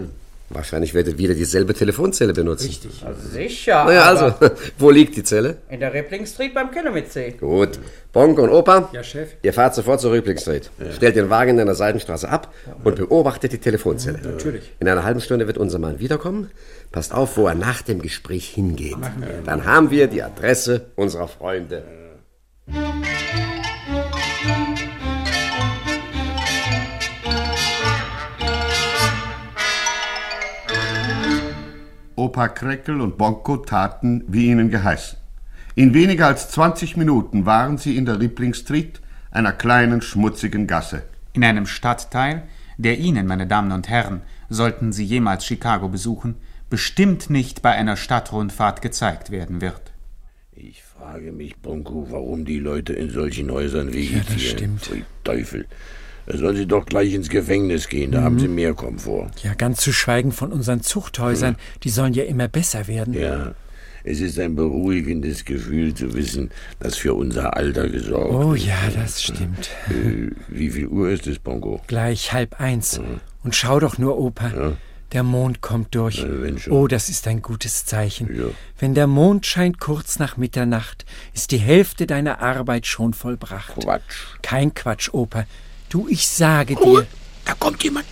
Wahrscheinlich 0.51 0.95
wird 0.95 1.07
er 1.09 1.19
wieder 1.19 1.35
dieselbe 1.35 1.75
Telefonzelle 1.75 2.33
benutzen. 2.33 2.69
Richtig. 2.69 3.05
Sicher. 3.33 3.85
Naja, 3.85 4.05
also, 4.05 4.35
wo 4.79 4.89
liegt 4.91 5.15
die 5.17 5.23
Zelle? 5.23 5.59
In 5.69 5.81
der 5.81 5.93
Rippling 5.93 6.25
Street 6.25 6.55
beim 6.55 6.71
Calumet-See. 6.71 7.33
Gut. 7.39 7.79
Bonk 8.15 8.39
und 8.39 8.49
Opa? 8.49 8.89
Ja, 8.95 9.03
Chef. 9.03 9.29
Ihr 9.43 9.53
fahrt 9.53 9.75
sofort 9.75 10.01
zur 10.01 10.13
Rippling 10.13 10.39
Street. 10.39 10.71
Stellt 10.97 11.17
den 11.17 11.29
Wagen 11.29 11.59
in 11.59 11.67
der 11.67 11.75
Seitenstraße 11.75 12.31
ab 12.31 12.55
und 12.83 12.97
beobachtet 12.97 13.53
die 13.53 13.59
Telefonzelle. 13.59 14.21
Natürlich. 14.23 14.73
In 14.81 14.89
einer 14.89 15.05
halben 15.05 15.21
Stunde 15.21 15.47
wird 15.47 15.59
unser 15.59 15.79
Mann 15.79 15.99
wiederkommen. 15.99 16.51
Passt 16.91 17.13
auf, 17.13 17.37
wo 17.37 17.47
er 17.47 17.55
nach 17.55 17.83
dem 17.83 18.01
Gespräch 18.01 18.49
hingeht. 18.49 18.97
Dann 19.45 19.65
haben 19.65 19.91
wir 19.91 20.07
die 20.07 20.23
Adresse 20.23 20.91
unserer 20.97 21.29
Freunde. 21.29 21.85
Opa 32.17 32.49
Kreckel 32.49 33.01
und 33.01 33.17
Bonko 33.17 33.59
taten, 33.59 34.25
wie 34.27 34.47
ihnen 34.47 34.71
geheißen. 34.71 35.19
In 35.77 35.95
weniger 35.95 36.27
als 36.27 36.51
20 36.51 36.97
Minuten 36.97 37.47
waren 37.47 37.79
sie 37.79 37.97
in 37.97 38.07
der 38.07 38.19
Rippling 38.19 38.55
Street, 38.55 39.01
einer 39.31 39.53
kleinen, 39.53 40.03
schmutzigen 40.03 40.67
Gasse. 40.67 41.05
In 41.33 41.45
einem 41.45 41.67
Stadtteil, 41.67 42.43
der 42.79 42.99
Ihnen, 42.99 43.27
meine 43.27 43.47
Damen 43.47 43.71
und 43.73 43.89
Herren, 43.89 44.23
sollten 44.49 44.93
Sie 44.93 45.05
jemals 45.05 45.45
Chicago 45.45 45.89
besuchen, 45.89 46.37
bestimmt 46.71 47.31
nicht 47.31 47.63
bei 47.63 47.73
einer 47.73 47.97
Stadtrundfahrt 47.97 48.83
gezeigt 48.83 49.31
werden 49.31 49.61
wird. 49.61 49.81
Ich 50.53 50.83
frage 50.83 51.33
mich, 51.33 51.57
Bonko, 51.57 52.09
warum 52.11 52.45
die 52.45 52.59
Leute 52.59 52.93
in 52.93 53.11
solchen 53.11 53.51
Häusern 53.51 53.93
vegetieren. 53.93 54.25
das 54.33 54.43
stimmt. 54.43 54.81
Pfui 54.83 55.05
Teufel. 55.25 55.67
Da 56.27 56.37
sollen 56.37 56.57
sie 56.57 56.67
doch 56.67 56.85
gleich 56.85 57.15
ins 57.15 57.29
Gefängnis 57.31 57.89
gehen, 57.89 58.11
da 58.13 58.21
Mhm. 58.21 58.25
haben 58.25 58.39
sie 58.39 58.49
mehr 58.49 58.75
Komfort. 58.75 59.31
Ja, 59.43 59.55
ganz 59.55 59.81
zu 59.81 59.93
schweigen 59.93 60.33
von 60.33 60.53
unseren 60.53 60.83
Zuchthäusern. 60.83 61.57
Die 61.85 61.89
sollen 61.91 62.13
ja 62.13 62.25
immer 62.25 62.49
besser 62.49 62.87
werden. 62.87 63.15
Ja, 63.15 63.55
es 64.05 64.21
ist 64.21 64.39
ein 64.39 64.55
beruhigendes 64.57 65.45
Gefühl 65.47 65.95
zu 65.95 66.13
wissen, 66.15 66.51
dass 66.81 66.97
für 66.97 67.15
unser 67.15 67.57
Alter 67.57 67.89
gesorgt 67.89 68.35
Oh 68.35 68.53
ist. 68.53 68.67
ja, 68.67 68.77
das 68.95 69.23
stimmt. 69.23 69.71
Äh, 69.89 70.33
wie 70.49 70.71
viel 70.71 70.89
Uhr 70.89 71.09
ist 71.11 71.27
es, 71.27 71.39
Bonko? 71.39 71.81
Gleich 71.87 72.33
halb 72.33 72.61
eins. 72.61 73.01
Und 73.43 73.55
schau 73.55 73.81
doch 73.81 73.97
nur, 73.97 74.19
Opa. 74.19 74.77
Der 75.13 75.23
Mond 75.23 75.63
kommt 75.63 75.95
durch. 75.95 76.25
Oh, 76.69 76.87
das 76.87 77.09
ist 77.09 77.27
ein 77.27 77.41
gutes 77.41 77.87
Zeichen. 77.87 78.35
Ja. 78.37 78.45
Wenn 78.79 78.95
der 78.95 79.07
Mond 79.07 79.47
scheint 79.47 79.81
kurz 79.81 80.19
nach 80.19 80.37
Mitternacht, 80.37 81.07
ist 81.33 81.51
die 81.51 81.57
Hälfte 81.59 82.07
deiner 82.07 82.41
Arbeit 82.43 82.87
schon 82.87 83.15
vollbracht. 83.15 83.75
Quatsch. 83.81 84.27
Kein 84.43 84.75
Quatsch, 84.75 85.09
Opa. 85.13 85.45
Du, 85.89 86.07
ich 86.09 86.29
sage 86.29 86.75
dir. 86.77 87.07
Da 87.47 87.55
kommt 87.55 87.83
jemand. 87.83 88.07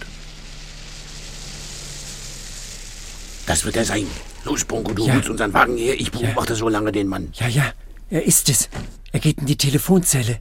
Das 3.46 3.64
wird 3.66 3.76
er 3.76 3.84
sein. 3.84 4.06
Los, 4.44 4.64
Bonko, 4.64 4.92
du 4.94 5.06
Ja. 5.06 5.14
holst 5.14 5.28
unseren 5.28 5.52
Wagen 5.52 5.76
her. 5.76 6.00
Ich 6.00 6.10
beobachte 6.10 6.54
so 6.54 6.68
lange 6.68 6.92
den 6.92 7.08
Mann. 7.08 7.28
Ja, 7.34 7.46
ja, 7.48 7.72
er 8.08 8.24
ist 8.24 8.48
es. 8.48 8.70
Er 9.12 9.20
geht 9.20 9.38
in 9.38 9.46
die 9.46 9.56
Telefonzelle. 9.58 10.40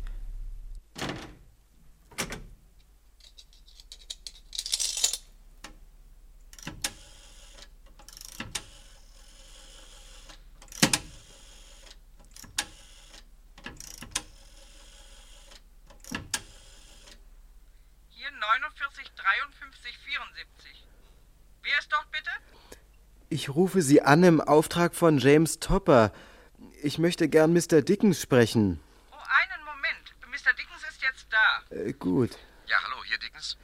Hier 18.09 18.31
49 18.31 19.11
53 19.15 19.97
74. 19.97 20.83
Wer 21.63 21.79
ist 21.79 21.91
dort 21.91 22.11
bitte? 22.11 22.29
Ich 23.55 23.57
rufe 23.57 23.81
Sie 23.81 24.01
an 24.01 24.21
im 24.25 24.41
Auftrag 24.41 24.93
von 24.93 25.17
James 25.17 25.59
Topper. 25.59 26.11
Ich 26.83 26.99
möchte 26.99 27.29
gern 27.29 27.53
Mr. 27.53 27.81
Dickens 27.81 28.21
sprechen. 28.21 28.81
Oh, 29.13 29.15
einen 29.15 29.63
Moment. 29.63 30.13
Mr. 30.29 30.51
Dickens 30.51 30.83
ist 30.89 31.01
jetzt 31.01 31.27
da. 31.31 31.73
Äh, 31.73 31.93
gut. 31.93 32.31
Ja, 32.67 32.75
hallo, 32.83 32.97
hier 33.05 33.17
Dickens. 33.17 33.55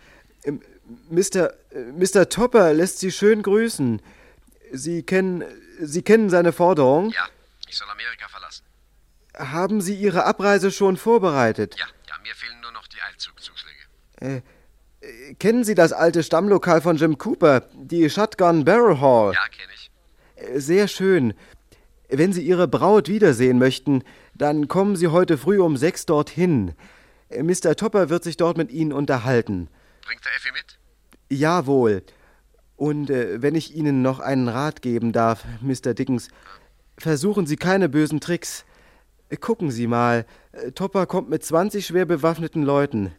Ähm, 0.45 0.61
Mr. 1.09 1.53
äh, 1.75 1.91
Mr. 1.91 2.29
Topper 2.29 2.73
lässt 2.73 2.99
Sie 2.99 3.11
schön 3.11 3.43
grüßen. 3.43 4.01
Sie 4.71 5.03
kennen, 5.03 5.43
Sie 5.81 6.03
kennen 6.03 6.29
seine 6.29 6.53
Forderung. 6.53 7.09
Ja, 7.09 7.27
ich 7.67 7.75
soll 7.75 7.89
Amerika 7.89 8.29
verlassen. 8.29 8.63
Haben 9.35 9.81
Sie 9.81 9.95
Ihre 9.95 10.23
Abreise 10.23 10.71
schon 10.71 10.95
vorbereitet? 10.95 11.75
Ja, 11.77 11.87
ja, 12.07 12.15
mir 12.23 12.33
fehlen 12.33 12.61
nur 12.61 12.71
noch 12.71 12.87
die 12.87 13.01
Eilzugzuschläge. 13.01 13.81
Äh, 14.21 14.41
äh, 15.01 15.33
kennen 15.33 15.63
Sie 15.63 15.75
das 15.75 15.91
alte 15.91 16.23
Stammlokal 16.23 16.79
von 16.81 16.95
Jim 16.95 17.17
Cooper, 17.17 17.61
die 17.73 18.09
Shotgun 18.09 18.63
Barrel 18.63 19.01
Hall? 19.01 19.33
Ja, 19.33 19.47
kenne 19.49 19.73
ich. 19.73 19.80
Sehr 20.55 20.87
schön. 20.87 21.33
Wenn 22.09 22.33
Sie 22.33 22.41
Ihre 22.41 22.67
Braut 22.67 23.07
wiedersehen 23.07 23.57
möchten, 23.57 24.03
dann 24.35 24.67
kommen 24.67 24.95
Sie 24.95 25.07
heute 25.07 25.37
früh 25.37 25.59
um 25.59 25.77
sechs 25.77 26.05
dorthin. 26.05 26.73
Mr. 27.29 27.75
Topper 27.75 28.09
wird 28.09 28.23
sich 28.23 28.37
dort 28.37 28.57
mit 28.57 28.71
Ihnen 28.71 28.91
unterhalten. 28.91 29.69
Bringt 30.05 30.25
der 30.25 30.35
Effi 30.35 30.51
mit? 30.51 30.79
Jawohl. 31.29 32.03
Und 32.75 33.09
äh, 33.09 33.41
wenn 33.41 33.55
ich 33.55 33.75
Ihnen 33.75 34.01
noch 34.01 34.19
einen 34.19 34.49
Rat 34.49 34.81
geben 34.81 35.13
darf, 35.13 35.45
Mr. 35.61 35.93
Dickens, 35.93 36.29
versuchen 36.97 37.45
Sie 37.45 37.55
keine 37.55 37.87
bösen 37.87 38.19
Tricks. 38.19 38.65
Gucken 39.39 39.71
Sie 39.71 39.87
mal, 39.87 40.25
Topper 40.75 41.05
kommt 41.05 41.29
mit 41.29 41.45
20 41.45 41.85
schwer 41.85 42.05
bewaffneten 42.05 42.63
Leuten. 42.63 43.13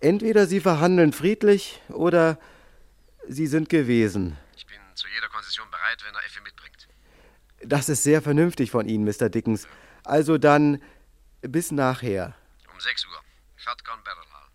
Entweder 0.00 0.46
Sie 0.46 0.60
verhandeln 0.60 1.12
friedlich 1.12 1.82
oder 1.88 2.38
Sie 3.28 3.46
sind 3.46 3.68
gewesen. 3.68 4.38
Zu 4.94 5.08
jeder 5.08 5.28
Konzession 5.28 5.70
bereit, 5.70 6.04
wenn 6.04 6.14
er 6.14 6.24
Effi 6.24 6.40
mitbringt. 6.40 6.88
Das 7.64 7.88
ist 7.88 8.02
sehr 8.02 8.22
vernünftig 8.22 8.70
von 8.70 8.88
Ihnen, 8.88 9.04
Mr. 9.04 9.28
Dickens. 9.28 9.66
Also 10.04 10.38
dann 10.38 10.82
bis 11.40 11.70
nachher. 11.70 12.34
Um 12.72 12.80
6 12.80 13.06
Uhr. 13.06 13.20
Shotgun 13.56 13.94
Barrel 14.04 14.24
Hall. 14.32 14.48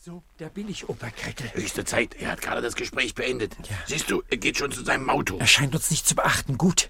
So, 0.00 0.22
da 0.38 0.48
bin 0.48 0.68
ich, 0.68 0.88
Opa 0.88 1.10
Kreckel. 1.10 1.52
Höchste 1.52 1.84
Zeit. 1.84 2.14
Er 2.14 2.30
hat 2.32 2.40
gerade 2.40 2.62
das 2.62 2.74
Gespräch 2.74 3.14
beendet. 3.14 3.56
Siehst 3.86 4.10
du, 4.10 4.22
er 4.30 4.38
geht 4.38 4.56
schon 4.56 4.72
zu 4.72 4.82
seinem 4.82 5.10
Auto. 5.10 5.36
Er 5.38 5.46
scheint 5.46 5.74
uns 5.74 5.90
nicht 5.90 6.06
zu 6.06 6.14
beachten. 6.14 6.56
Gut. 6.56 6.88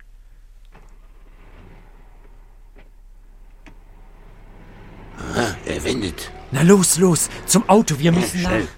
Ah, 5.35 5.57
er 5.67 5.83
wendet. 5.83 6.31
Na 6.53 6.63
los, 6.63 6.97
los, 6.99 7.29
zum 7.47 7.69
Auto, 7.69 7.99
wir 7.99 8.13
müssen 8.13 8.43
nach. 8.43 8.51
Schnell. 8.51 8.69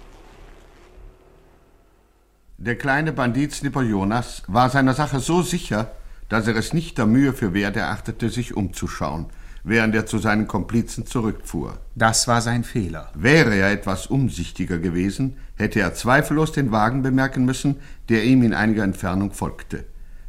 Der 2.63 2.75
kleine 2.75 3.11
Bandit 3.11 3.53
Snipper 3.55 3.81
Jonas 3.81 4.43
war 4.45 4.69
seiner 4.69 4.93
Sache 4.93 5.19
so 5.19 5.41
sicher, 5.41 5.93
dass 6.29 6.45
er 6.45 6.55
es 6.55 6.73
nicht 6.73 6.95
der 6.99 7.07
Mühe 7.07 7.33
für 7.33 7.55
wert 7.55 7.75
erachtete, 7.75 8.29
sich 8.29 8.55
umzuschauen, 8.55 9.25
während 9.63 9.95
er 9.95 10.05
zu 10.05 10.19
seinen 10.19 10.47
Komplizen 10.47 11.07
zurückfuhr. 11.07 11.79
Das 11.95 12.27
war 12.27 12.39
sein 12.39 12.63
Fehler. 12.63 13.09
Wäre 13.15 13.55
er 13.55 13.71
etwas 13.71 14.05
umsichtiger 14.05 14.77
gewesen, 14.77 15.37
hätte 15.55 15.79
er 15.79 15.95
zweifellos 15.95 16.51
den 16.51 16.71
Wagen 16.71 17.01
bemerken 17.01 17.45
müssen, 17.45 17.77
der 18.09 18.25
ihm 18.25 18.43
in 18.43 18.53
einiger 18.53 18.83
Entfernung 18.83 19.31
folgte. 19.31 19.85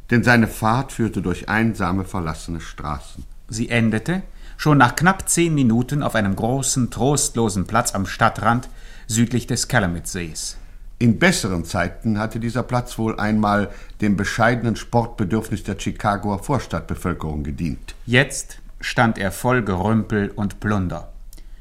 Denn 0.09 0.23
seine 0.23 0.47
Fahrt 0.47 0.91
führte 0.91 1.21
durch 1.21 1.49
einsame, 1.49 2.03
verlassene 2.03 2.61
Straßen. 2.61 3.25
Sie 3.47 3.69
endete 3.69 4.23
schon 4.57 4.79
nach 4.79 4.95
knapp 4.95 5.29
zehn 5.29 5.53
Minuten 5.53 6.01
auf 6.01 6.15
einem 6.15 6.35
großen, 6.35 6.89
trostlosen 6.89 7.67
Platz 7.67 7.93
am 7.93 8.07
Stadtrand 8.07 8.69
südlich 9.05 9.45
des 9.45 9.67
Calumet-Sees. 9.67 10.57
In 11.03 11.19
besseren 11.19 11.65
Zeiten 11.65 12.17
hatte 12.17 12.39
dieser 12.39 12.63
Platz 12.63 12.97
wohl 12.97 13.19
einmal 13.19 13.71
dem 13.99 14.15
bescheidenen 14.15 14.77
Sportbedürfnis 14.77 15.61
der 15.63 15.77
Chicagoer 15.77 16.39
Vorstadtbevölkerung 16.39 17.43
gedient. 17.43 17.93
Jetzt 18.05 18.61
stand 18.79 19.17
er 19.17 19.33
voll 19.33 19.63
Gerümpel 19.65 20.31
und 20.33 20.61
Plunder. 20.61 21.11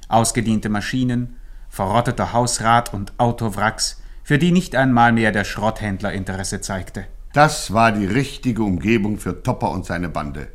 Ausgediente 0.06 0.68
Maschinen, 0.68 1.38
verrotteter 1.68 2.32
Hausrat 2.32 2.94
und 2.94 3.14
Autowracks, 3.18 4.00
für 4.22 4.38
die 4.38 4.52
nicht 4.52 4.76
einmal 4.76 5.10
mehr 5.10 5.32
der 5.32 5.42
Schrotthändler 5.42 6.12
Interesse 6.12 6.60
zeigte. 6.60 7.06
Das 7.32 7.72
war 7.72 7.90
die 7.90 8.06
richtige 8.06 8.62
Umgebung 8.62 9.18
für 9.18 9.42
Topper 9.42 9.72
und 9.72 9.84
seine 9.84 10.08
Bande. 10.08 10.52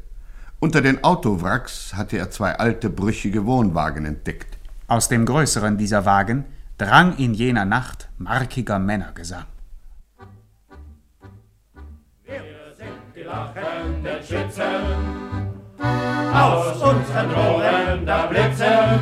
Unter 0.61 0.79
den 0.79 1.03
Autowracks 1.03 1.93
hatte 1.93 2.17
er 2.17 2.31
zwei 2.31 2.55
alte, 2.55 2.89
brüchige 2.89 3.45
Wohnwagen 3.45 4.05
entdeckt. 4.05 4.57
Aus 4.87 5.09
dem 5.09 5.25
größeren 5.25 5.77
dieser 5.77 6.05
Wagen 6.05 6.45
drang 6.77 7.17
in 7.17 7.33
jener 7.33 7.65
Nacht 7.65 8.09
markiger 8.17 8.79
Männergesang. 8.79 9.45
Wir 12.23 12.41
sind 12.75 13.15
die 13.15 13.23
lachenden 13.23 14.23
Schützen, 14.23 14.85
aus 16.33 16.81
unseren 16.81 17.31
Rohren 17.31 18.05
da 18.05 18.27
blitzen, 18.27 18.99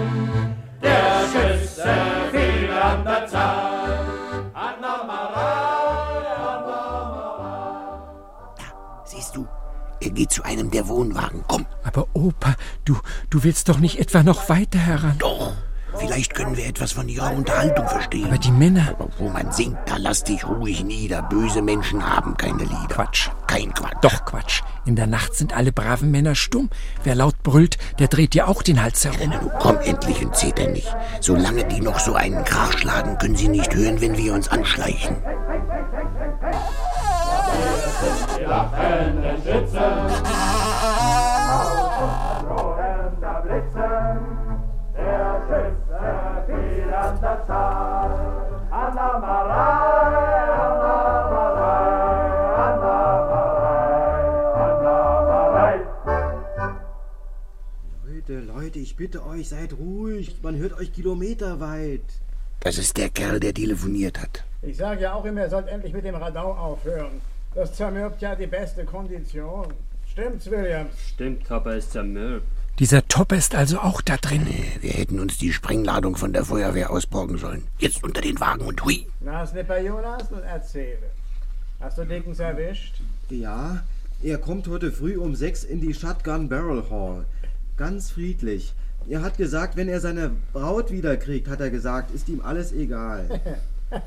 der 0.82 1.26
Schüsse 1.32 1.94
viel 2.32 2.72
an 2.72 3.04
der 3.04 3.28
Zahl. 3.28 3.76
Siehst 9.06 9.36
du, 9.36 9.48
er 10.02 10.10
geht 10.10 10.32
zu 10.32 10.44
einem 10.44 10.72
der 10.72 10.88
Wohnwagen. 10.88 11.44
Komm. 11.48 11.66
Aber 11.84 12.08
Opa, 12.14 12.56
du, 12.86 12.98
du 13.30 13.44
willst 13.44 13.70
doch 13.70 13.78
nicht 13.78 14.00
etwa 14.00 14.24
noch 14.24 14.50
weiter 14.50 14.80
heran. 14.80 15.16
Doch. 15.20 15.54
Vielleicht 15.98 16.34
können 16.36 16.58
wir 16.58 16.66
etwas 16.66 16.92
von 16.92 17.08
ihrer 17.08 17.34
Unterhaltung 17.34 17.88
verstehen. 17.88 18.26
Aber 18.26 18.38
die 18.38 18.52
Männer. 18.52 18.90
Aber 18.90 19.10
wo 19.18 19.30
man 19.30 19.52
singt, 19.52 19.78
da 19.86 19.96
lass 19.98 20.24
dich 20.24 20.46
ruhig 20.48 20.84
nieder. 20.84 21.22
Böse 21.24 21.62
Menschen 21.62 22.08
haben 22.08 22.36
keine 22.38 22.64
Lieder. 22.64 22.88
Quatsch. 22.90 23.30
Kein 23.48 23.74
Quatsch. 23.74 23.96
Doch 24.02 24.26
Quatsch. 24.26 24.62
In 24.86 24.96
der 24.96 25.08
Nacht 25.08 25.36
sind 25.36 25.56
alle 25.56 25.72
braven 25.72 26.12
Männer 26.12 26.36
stumm. 26.36 26.70
Wer 27.04 27.16
laut 27.16 27.42
brüllt, 27.44 27.78
der 28.00 28.08
dreht 28.08 28.34
dir 28.34 28.48
auch 28.48 28.62
den 28.62 28.82
Hals 28.82 29.06
herum. 29.06 29.32
Ja, 29.32 29.40
komm 29.60 29.78
endlich 29.78 30.24
und 30.26 30.36
zeter 30.36 30.68
nicht. 30.68 30.94
Solange 31.22 31.66
die 31.66 31.82
noch 31.82 32.00
so 32.00 32.14
einen 32.14 32.44
Krach 32.44 32.78
schlagen, 32.78 33.18
können 33.18 33.36
sie 33.36 33.48
nicht 33.48 33.74
hören, 33.74 34.02
wenn 34.02 34.18
wir 34.18 34.34
uns 34.34 34.48
anschleichen. 34.48 35.18
Die 38.38 38.44
lachenden 38.44 39.38
Schützen, 39.44 39.82
Leute, 58.76 58.84
ich 58.84 58.98
bitte 58.98 59.26
euch, 59.26 59.48
seid 59.48 59.72
ruhig. 59.78 60.36
Man 60.42 60.58
hört 60.58 60.74
euch 60.74 60.92
kilometerweit. 60.92 62.02
Das 62.60 62.78
ist 62.78 62.98
der 62.98 63.10
Kerl, 63.10 63.40
der 63.40 63.54
telefoniert 63.54 64.22
hat. 64.22 64.44
Ich 64.62 64.76
sage 64.76 65.04
ja 65.04 65.14
auch 65.14 65.24
immer, 65.24 65.44
ihr 65.44 65.50
sollt 65.50 65.70
endlich 65.70 65.94
mit 65.94 66.04
dem 66.04 66.16
Radau 66.16 66.52
aufhören. 66.52 67.22
Das 67.54 67.74
zermürbt 67.74 68.22
ja 68.22 68.36
die 68.36 68.48
beste 68.48 68.84
Kondition. 68.84 69.68
Stimmt's, 70.12 70.52
Williams? 70.52 70.92
Stimmt, 71.14 71.48
Papa 71.48 71.72
ist 71.72 71.94
zermürbt. 71.94 72.46
Dieser 72.78 73.08
Topper 73.08 73.38
ist 73.38 73.56
also 73.56 73.80
auch 73.80 74.02
da 74.02 74.18
drin. 74.18 74.46
Wir 74.82 74.92
hätten 74.92 75.22
uns 75.22 75.38
die 75.38 75.54
Sprengladung 75.54 76.18
von 76.18 76.34
der 76.34 76.44
Feuerwehr 76.44 76.92
ausborgen 76.92 77.38
sollen. 77.38 77.66
Jetzt 77.80 78.04
unter 78.04 78.20
den 78.20 78.42
Wagen 78.42 78.66
und 78.66 78.84
hui. 78.84 79.08
Na, 79.22 79.48
Snipper 79.48 79.80
Jonas, 79.80 80.30
nun 80.32 80.44
erzähle. 80.44 81.12
Hast 81.80 81.98
du 81.98 82.04
Dickens 82.04 82.40
erwischt? 82.40 82.96
Ja, 83.30 83.84
er 84.22 84.38
kommt 84.38 84.68
heute 84.68 84.92
früh 84.92 85.16
um 85.16 85.34
sechs 85.34 85.64
in 85.64 85.80
die 85.80 85.94
Shotgun 85.94 86.50
Barrel 86.50 86.84
Hall. 86.90 87.26
Ganz 87.78 88.12
friedlich. 88.12 88.74
Er 89.08 89.22
hat 89.22 89.38
gesagt, 89.38 89.76
wenn 89.76 89.88
er 89.88 90.00
seine 90.00 90.32
Braut 90.54 90.92
wiederkriegt, 90.92 91.48
hat 91.48 91.60
er 91.60 91.70
gesagt, 91.70 92.12
ist 92.12 92.30
ihm 92.30 92.42
alles 92.42 92.72
egal. 92.72 93.40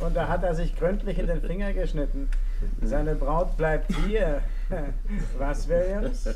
Und 0.00 0.14
da 0.14 0.28
hat 0.28 0.42
er 0.42 0.54
sich 0.54 0.76
gründlich 0.76 1.18
in 1.18 1.26
den 1.26 1.40
Finger 1.40 1.72
geschnitten. 1.72 2.28
Seine 2.82 3.14
Braut 3.14 3.56
bleibt 3.56 3.90
hier. 4.06 4.42
Was, 5.38 5.68
Williams? 5.68 6.28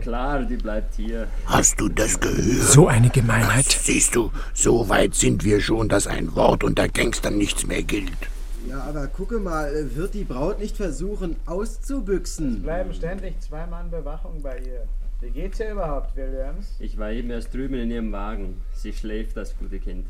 Klar, 0.00 0.42
die 0.44 0.56
bleibt 0.56 0.94
hier. 0.94 1.26
Hast 1.46 1.80
du 1.80 1.88
das 1.88 2.20
gehört? 2.20 2.38
So 2.38 2.86
eine 2.86 3.08
Gemeinheit. 3.10 3.66
Das 3.66 3.86
siehst 3.86 4.14
du, 4.14 4.30
so 4.54 4.88
weit 4.88 5.14
sind 5.14 5.44
wir 5.44 5.60
schon, 5.60 5.88
dass 5.88 6.06
ein 6.06 6.34
Wort 6.36 6.62
unter 6.62 6.88
Gangstern 6.88 7.36
nichts 7.36 7.66
mehr 7.66 7.82
gilt. 7.82 8.28
Ja, 8.68 8.82
aber 8.84 9.06
gucke 9.06 9.38
mal, 9.38 9.94
wird 9.94 10.14
die 10.14 10.24
Braut 10.24 10.58
nicht 10.58 10.76
versuchen 10.76 11.36
auszubüchsen? 11.46 12.56
Es 12.56 12.62
bleiben 12.62 12.92
ständig 12.92 13.40
zwei 13.40 13.66
Mann 13.66 13.90
Bewachung 13.90 14.42
bei 14.42 14.58
ihr. 14.58 14.86
Wie 15.20 15.30
geht's 15.30 15.60
ihr 15.60 15.72
überhaupt, 15.72 16.16
Williams? 16.16 16.76
Ich 16.78 16.98
war 16.98 17.10
eben 17.10 17.30
erst 17.30 17.52
drüben 17.52 17.74
in 17.74 17.90
ihrem 17.90 18.12
Wagen. 18.12 18.60
Sie 18.74 18.92
schläft, 18.92 19.36
das 19.36 19.56
gute 19.58 19.78
Kind. 19.78 20.06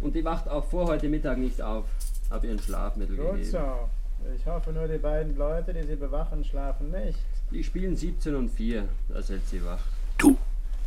Und 0.00 0.14
die 0.14 0.24
wacht 0.24 0.48
auch 0.48 0.64
vor 0.64 0.86
heute 0.86 1.08
Mittag 1.08 1.38
nicht 1.38 1.60
auf. 1.60 1.86
Hab 2.30 2.44
ihr 2.44 2.50
ein 2.50 2.58
Schlafmittel 2.58 3.16
Gut 3.16 3.32
gegeben. 3.32 3.50
so. 3.50 3.88
Ich 4.36 4.46
hoffe 4.46 4.72
nur, 4.72 4.88
die 4.88 4.98
beiden 4.98 5.36
Leute, 5.36 5.72
die 5.72 5.86
sie 5.86 5.96
bewachen, 5.96 6.44
schlafen 6.44 6.90
nicht. 6.90 7.18
Die 7.50 7.62
spielen 7.62 7.96
17 7.96 8.34
und 8.34 8.50
4. 8.50 8.88
Das 9.08 9.28
hält 9.28 9.46
sie 9.48 9.64
wach. 9.64 9.80
Du, 10.18 10.36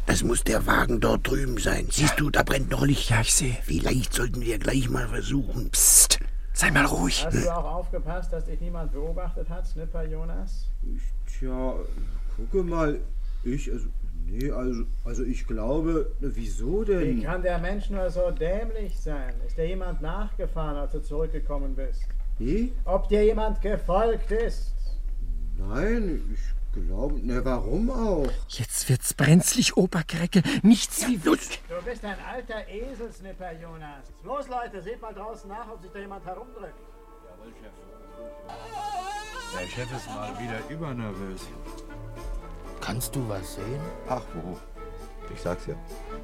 das 0.05 0.23
muss 0.23 0.43
der 0.43 0.65
Wagen 0.65 0.99
dort 0.99 1.27
drüben 1.27 1.57
sein. 1.57 1.87
Siehst 1.89 2.19
du, 2.19 2.29
da 2.29 2.43
brennt 2.43 2.71
noch 2.71 2.85
Licht. 2.85 3.09
Ja, 3.09 3.21
ich 3.21 3.33
sehe. 3.33 3.57
Vielleicht 3.63 4.13
sollten 4.13 4.41
wir 4.41 4.59
gleich 4.59 4.89
mal 4.89 5.07
versuchen. 5.07 5.69
Psst, 5.69 6.19
sei 6.53 6.71
mal 6.71 6.85
ruhig. 6.85 7.25
Hast 7.25 7.45
du 7.45 7.55
auch 7.55 7.75
aufgepasst, 7.75 8.33
dass 8.33 8.45
dich 8.45 8.59
niemand 8.61 8.91
beobachtet 8.91 9.49
hat, 9.49 9.65
Snipper 9.65 10.03
Jonas? 10.03 10.69
Tja, 11.27 11.75
gucke 12.35 12.63
mal, 12.63 12.99
ich, 13.43 13.71
also, 13.71 13.87
nee, 14.25 14.51
also, 14.51 14.83
also 15.05 15.23
ich 15.23 15.47
glaube, 15.47 16.11
wieso 16.19 16.83
denn? 16.83 17.17
Wie 17.17 17.23
kann 17.23 17.41
der 17.41 17.57
Mensch 17.59 17.89
nur 17.89 18.09
so 18.09 18.31
dämlich 18.31 18.99
sein? 18.99 19.33
Ist 19.45 19.57
dir 19.57 19.67
jemand 19.67 20.01
nachgefahren, 20.01 20.77
als 20.77 20.91
du 20.91 21.01
zurückgekommen 21.01 21.75
bist? 21.75 22.03
Wie? 22.37 22.73
Ob 22.85 23.09
dir 23.09 23.23
jemand 23.23 23.61
gefolgt 23.61 24.31
ist? 24.31 24.73
Nein, 25.57 26.21
ich 26.33 26.39
glaube, 26.71 27.19
ne, 27.25 27.43
warum 27.43 27.89
auch? 27.89 28.31
Jetzt 28.47 28.87
wird's 28.89 29.13
brenzlig, 29.13 29.77
Opa 29.77 30.03
Krecke. 30.03 30.41
Nichts 30.63 31.07
wie 31.07 31.17
Los. 31.23 31.49
Du 31.67 31.83
bist 31.85 32.03
ein 32.05 32.17
alter 32.31 32.67
Eselsnipper, 32.67 33.53
Jonas. 33.59 34.05
Los, 34.23 34.47
Leute, 34.47 34.81
seht 34.81 35.01
mal 35.01 35.13
draußen 35.13 35.49
nach, 35.49 35.69
ob 35.69 35.81
sich 35.81 35.91
da 35.91 35.99
jemand 35.99 36.25
herumdrückt. 36.25 36.79
Jawohl, 37.25 37.53
Chef. 37.61 37.71
Der 39.59 39.67
Chef 39.67 39.91
ist 39.97 40.07
mal 40.07 40.33
wieder 40.39 40.59
übernervös. 40.69 41.41
Kannst 42.79 43.15
du 43.15 43.27
was 43.27 43.55
sehen? 43.55 43.81
Ach, 44.07 44.23
wo? 44.33 44.57
Ich 45.33 45.41
sag's 45.41 45.67
ja. 45.67 45.75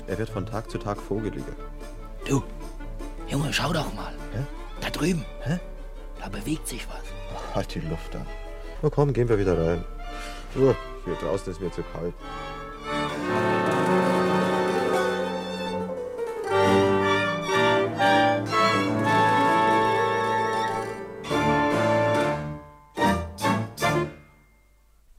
Er 0.07 0.17
wird 0.17 0.29
von 0.29 0.45
Tag 0.45 0.69
zu 0.69 0.77
Tag 0.77 1.01
vogeliger. 1.01 1.53
Du, 2.27 2.43
Junge, 3.27 3.51
schau 3.51 3.73
doch 3.73 3.93
mal. 3.93 4.13
Hä? 4.33 4.43
Da 4.81 4.89
drüben. 4.89 5.25
Hä? 5.41 5.60
Da 6.19 6.29
bewegt 6.29 6.67
sich 6.67 6.88
was. 6.88 7.03
Ach, 7.36 7.55
halt 7.55 7.75
die 7.75 7.81
Luft 7.81 8.15
an. 8.15 8.25
Na 8.81 8.89
komm, 8.89 9.13
gehen 9.13 9.27
wir 9.29 9.38
wieder 9.38 9.57
rein. 9.57 9.83
Oh, 10.55 10.73
hier 11.05 11.15
draußen 11.15 11.51
ist 11.51 11.62
mir 11.62 11.71
zu 11.71 11.83
kalt. 11.93 12.13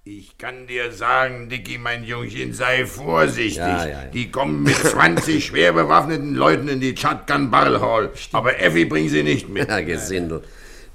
Ich 0.04 0.36
kann 0.38 0.66
dir 0.66 0.92
sagen, 0.92 1.48
Dicky, 1.48 1.78
mein 1.78 2.04
Jungchen, 2.04 2.52
sei 2.52 2.86
vorsichtig. 2.86 3.56
Ja, 3.56 3.84
ja, 3.84 3.90
ja. 3.90 4.04
Die 4.06 4.30
kommen 4.30 4.62
mit 4.62 4.76
20 4.76 5.44
schwer 5.44 5.72
bewaffneten 5.72 6.34
Leuten 6.34 6.68
in 6.68 6.80
die 6.80 6.96
Shotgun 6.96 7.50
Barrel 7.50 7.80
Hall. 7.80 8.12
Aber 8.32 8.60
Effi 8.60 8.84
bringen 8.84 9.08
sie 9.08 9.22
nicht 9.22 9.48
mit. 9.48 9.68
Ja, 9.68 9.80
Gesindel. 9.80 10.42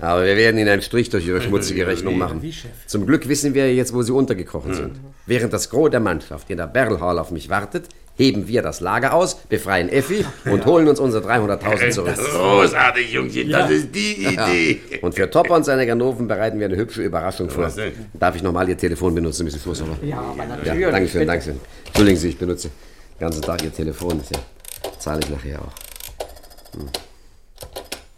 Aber 0.03 0.25
wir 0.25 0.35
werden 0.35 0.57
Ihnen 0.57 0.67
einen 0.67 0.81
Strich 0.81 1.09
durch 1.09 1.25
Ihre 1.25 1.41
schmutzige 1.41 1.87
Rechnung 1.87 2.17
machen. 2.17 2.41
Zum 2.87 3.05
Glück 3.05 3.29
wissen 3.29 3.53
wir 3.53 3.73
jetzt, 3.73 3.93
wo 3.93 4.01
Sie 4.01 4.11
untergekrochen 4.11 4.73
sind. 4.73 4.99
Während 5.25 5.53
das 5.53 5.69
Gros 5.69 5.89
der 5.91 6.01
Mannschaft 6.01 6.49
in 6.49 6.57
der 6.57 6.67
Barrel 6.67 6.99
Hall 6.99 7.17
auf 7.17 7.31
mich 7.31 7.49
wartet, 7.49 7.87
heben 8.15 8.47
wir 8.47 8.61
das 8.61 8.81
Lager 8.81 9.13
aus, 9.13 9.35
befreien 9.35 9.87
Effi 9.87 10.25
und 10.45 10.65
holen 10.65 10.89
uns 10.89 10.99
unsere 10.99 11.25
300.000 11.25 11.89
zurück. 11.91 12.15
Großartig, 12.15 13.13
Jungchen, 13.13 13.49
das 13.49 13.71
ist 13.71 13.95
die 13.95 14.25
Idee. 14.25 14.81
Und 15.01 15.15
für 15.15 15.29
Topper 15.29 15.55
und 15.55 15.65
seine 15.65 15.85
Ganoven 15.87 16.27
bereiten 16.27 16.59
wir 16.59 16.67
eine 16.67 16.75
hübsche 16.77 17.01
Überraschung 17.01 17.49
vor. 17.49 17.71
Darf 18.13 18.35
ich 18.35 18.43
nochmal 18.43 18.69
Ihr 18.69 18.77
Telefon 18.77 19.15
benutzen, 19.15 19.45
Mrs. 19.45 19.63
Fußhofer? 19.63 19.97
Ja, 20.03 20.19
aber 20.19 20.45
natürlich. 20.45 20.79
Ja, 20.81 20.91
danke 20.91 21.09
schön, 21.09 21.19
bitte. 21.19 21.25
danke 21.25 21.43
schön. 21.43 21.59
Entschuldigen 21.87 22.17
Sie, 22.17 22.29
ich 22.29 22.37
benutze 22.37 22.69
den 22.69 23.19
ganzen 23.19 23.41
Tag 23.41 23.63
Ihr 23.63 23.73
Telefon. 23.73 24.19
Das 24.19 24.29
ja, 24.29 24.99
zahle 24.99 25.19
ich 25.23 25.29
nachher 25.29 25.61
auch. 25.61 26.75
Hm. 26.77 26.89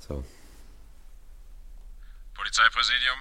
So. 0.08 0.24
Polizeipräsidium? 2.56 3.18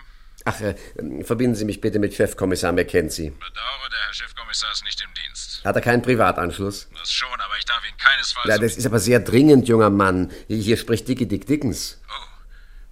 Ach, 0.46 0.60
äh, 0.60 1.24
verbinden 1.24 1.56
Sie 1.56 1.64
mich 1.64 1.80
bitte 1.80 1.98
mit 1.98 2.14
Chefkommissar 2.14 2.72
McKenzie. 2.72 3.30
Bedauere, 3.30 3.90
der 3.90 3.98
Herr 4.06 4.14
Chefkommissar 4.14 4.70
ist 4.72 4.84
nicht 4.84 5.00
im 5.00 5.12
Dienst. 5.14 5.64
Hat 5.64 5.74
er 5.74 5.82
keinen 5.82 6.02
Privatanschluss? 6.02 6.88
Das 6.98 7.12
schon, 7.12 7.40
aber 7.40 7.56
ich 7.58 7.64
darf 7.64 7.82
ihn 7.88 7.96
keinesfalls... 7.96 8.48
Ja, 8.48 8.58
das 8.58 8.76
ist 8.76 8.86
aber 8.86 8.98
sehr 8.98 9.20
dringend, 9.20 9.66
junger 9.66 9.90
Mann. 9.90 10.30
Hier 10.48 10.76
spricht 10.76 11.08
Dickie 11.08 11.26
Dick 11.26 11.46
Dickens. 11.46 12.00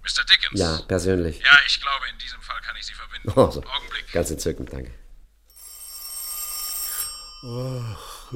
Mr. 0.01 0.25
Dickens? 0.25 0.59
Ja, 0.59 0.81
persönlich. 0.87 1.39
Ja, 1.39 1.59
ich 1.65 1.79
glaube, 1.79 2.05
in 2.11 2.17
diesem 2.17 2.41
Fall 2.41 2.59
kann 2.61 2.75
ich 2.77 2.85
Sie 2.85 2.93
verbinden. 2.93 3.31
Oh, 3.35 3.51
so. 3.51 3.63
Augenblick. 3.63 4.11
Ganz 4.11 4.31
entzückend, 4.31 4.73
danke. 4.73 4.91
Ach, 7.45 8.33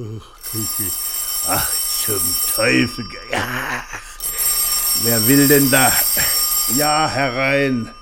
ach, 1.46 1.70
zum 2.04 2.36
Teufel. 2.54 3.04
Ja. 3.30 3.84
Wer 5.02 5.26
will 5.26 5.48
denn 5.48 5.70
da? 5.70 5.92
Ja, 6.76 7.08
herein. 7.08 7.94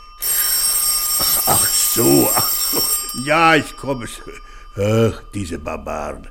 So, 1.96 2.30
ach 2.36 2.46
so. 2.72 2.82
Ja, 3.24 3.54
ich 3.54 3.74
komme. 3.74 4.06
Ach, 4.76 5.22
diese 5.32 5.58
Barbaren. 5.58 6.28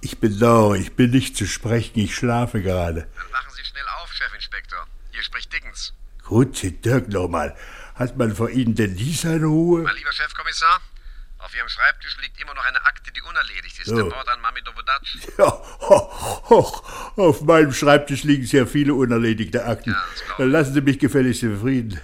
Ich 0.00 0.18
bedauere, 0.18 0.74
ich 0.74 0.96
bin 0.96 1.12
nicht 1.12 1.36
zu 1.36 1.46
sprechen, 1.46 2.00
ich 2.00 2.16
schlafe 2.16 2.60
gerade. 2.60 3.02
Dann 3.02 3.32
wachen 3.32 3.52
Sie 3.54 3.64
schnell 3.64 3.84
auf, 4.02 4.10
Chefinspektor. 4.12 4.84
Hier 5.12 5.22
spricht 5.22 5.52
Dickens. 5.52 5.94
Gut, 6.24 6.56
Sie 6.56 6.72
Dirk 6.72 7.08
nochmal. 7.08 7.56
Hat 7.94 8.16
man 8.16 8.34
vor 8.34 8.50
Ihnen 8.50 8.74
denn 8.74 8.94
nie 8.94 9.14
seine 9.14 9.46
Ruhe? 9.46 9.82
Mein 9.82 9.94
lieber 9.94 10.10
Chefkommissar, 10.10 10.80
auf 11.38 11.54
Ihrem 11.54 11.68
Schreibtisch 11.68 12.16
liegt 12.20 12.40
immer 12.40 12.54
noch 12.54 12.64
eine 12.64 12.84
Akte, 12.84 13.12
die 13.12 13.22
unerledigt 13.22 13.78
ist. 13.78 13.86
So. 13.86 13.94
Der 13.94 14.04
Mord 14.06 14.28
an 14.28 14.40
Mami 14.40 14.60
Dobodatsch. 14.62 15.18
Ja, 15.38 15.46
hoch, 15.88 16.50
hoch. 16.50 16.82
Auf 17.16 17.42
meinem 17.42 17.72
Schreibtisch 17.72 18.24
liegen 18.24 18.44
sehr 18.44 18.66
viele 18.66 18.94
unerledigte 18.94 19.64
Akten. 19.64 19.94
Dann 20.36 20.50
lassen 20.50 20.74
Sie 20.74 20.80
mich 20.80 20.98
gefälligst 20.98 21.44
in 21.44 21.60
Frieden. 21.60 22.00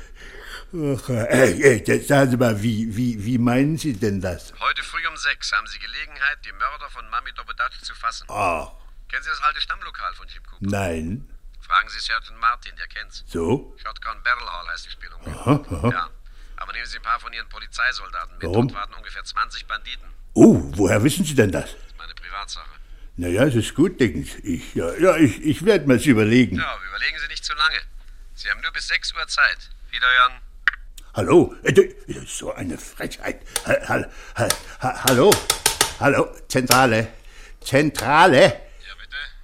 Ach, 0.77 1.09
äh, 1.09 1.53
äh, 1.53 1.85
jetzt 1.87 2.09
sagen 2.09 2.31
Sie 2.33 2.37
mal, 2.37 2.61
wie, 2.61 2.97
wie, 2.97 3.25
wie 3.25 3.39
meinen 3.39 3.79
Sie 3.79 3.93
denn 3.93 4.21
das? 4.21 4.53
Heute 4.59 4.83
früh 4.83 5.07
um 5.07 5.17
sechs 5.17 5.53
haben 5.53 5.67
Sie 5.69 5.79
Gelegenheit, 5.79 6.39
die 6.45 6.51
Mörder 6.53 6.91
von 6.91 7.09
Mami 7.11 7.33
Dobodatsch 7.33 7.81
zu 7.83 7.95
fassen. 7.95 8.27
Ah, 8.29 8.73
Kennen 9.09 9.23
Sie 9.23 9.31
das 9.31 9.41
alte 9.43 9.61
Stammlokal 9.61 10.13
von 10.15 10.27
Jim 10.27 10.43
Cooper? 10.43 10.59
nein. 10.71 11.29
Fragen 11.61 11.89
Sie 11.89 11.99
Sergeant 12.01 12.39
Martin, 12.41 12.73
der 12.77 12.87
kennt's. 12.89 13.25
So? 13.27 13.75
Shotgun 13.83 14.23
Barrel 14.23 14.47
Hall 14.47 14.69
heißt 14.73 14.85
die 14.87 14.91
Spielung. 14.91 15.19
Aha, 15.27 15.65
aha. 15.71 15.89
Ja. 15.91 16.11
Aber 16.57 16.73
nehmen 16.73 16.85
Sie 16.87 16.97
ein 16.99 17.03
paar 17.03 17.19
von 17.21 17.33
Ihren 17.33 17.49
Polizeisoldaten 17.49 18.37
mit. 18.37 18.43
Warum? 18.43 18.69
Dort 18.69 18.81
warten 18.81 18.95
ungefähr 18.95 19.25
20 19.25 19.67
Banditen. 19.67 20.09
Oh, 20.35 20.61
woher 20.77 21.03
wissen 21.05 21.25
Sie 21.25 21.35
denn 21.35 21.53
das? 21.53 21.71
Meine 21.97 22.15
Privatsache. 22.15 22.69
Naja, 23.17 23.45
es 23.45 23.55
ist 23.55 23.75
gut, 23.75 23.99
Dickens. 23.99 24.35
Ich, 24.43 24.75
ja, 24.75 24.93
ja, 24.97 25.17
ich, 25.17 25.41
ich 25.43 25.65
werde 25.65 25.87
mir's 25.87 26.05
überlegen. 26.05 26.57
Ja, 26.57 26.77
überlegen 26.89 27.19
Sie 27.21 27.29
nicht 27.29 27.45
zu 27.45 27.55
lange. 27.55 27.79
Sie 28.35 28.51
haben 28.51 28.61
nur 28.61 28.73
bis 28.73 28.89
6 28.89 29.15
Uhr 29.15 29.27
Zeit. 29.29 29.71
Wiederhören. 29.91 30.33
Hallo? 31.15 31.55
Äh, 31.63 31.73
So 32.27 32.53
eine 32.53 32.77
Frechheit. 32.77 33.41
Ha, 33.67 33.75
ha, 33.89 34.05
ha, 34.35 34.49
ha, 34.81 35.05
hallo? 35.05 35.31
Hallo? 36.01 36.27
Zentrale? 36.49 37.07
Zentrale? 37.61 38.41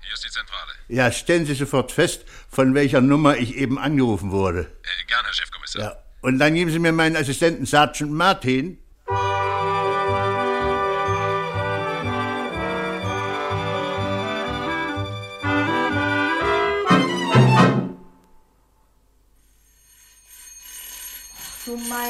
Hier 0.00 0.14
ist 0.14 0.24
die 0.24 0.30
Zentrale. 0.30 0.72
Ja, 0.88 1.12
stellen 1.12 1.46
Sie 1.46 1.54
sofort 1.54 1.92
fest, 1.92 2.24
von 2.50 2.74
welcher 2.74 3.00
Nummer 3.00 3.36
ich 3.36 3.54
eben 3.54 3.78
angerufen 3.78 4.32
wurde. 4.32 4.62
Äh, 4.62 5.06
gern, 5.06 5.24
Herr 5.24 5.32
Chefkommissar. 5.32 5.82
Ja. 5.82 5.96
Und 6.22 6.40
dann 6.40 6.54
geben 6.54 6.72
Sie 6.72 6.80
mir 6.80 6.90
meinen 6.90 7.14
Assistenten 7.16 7.64
Sergeant 7.66 8.10
Martin. 8.12 8.78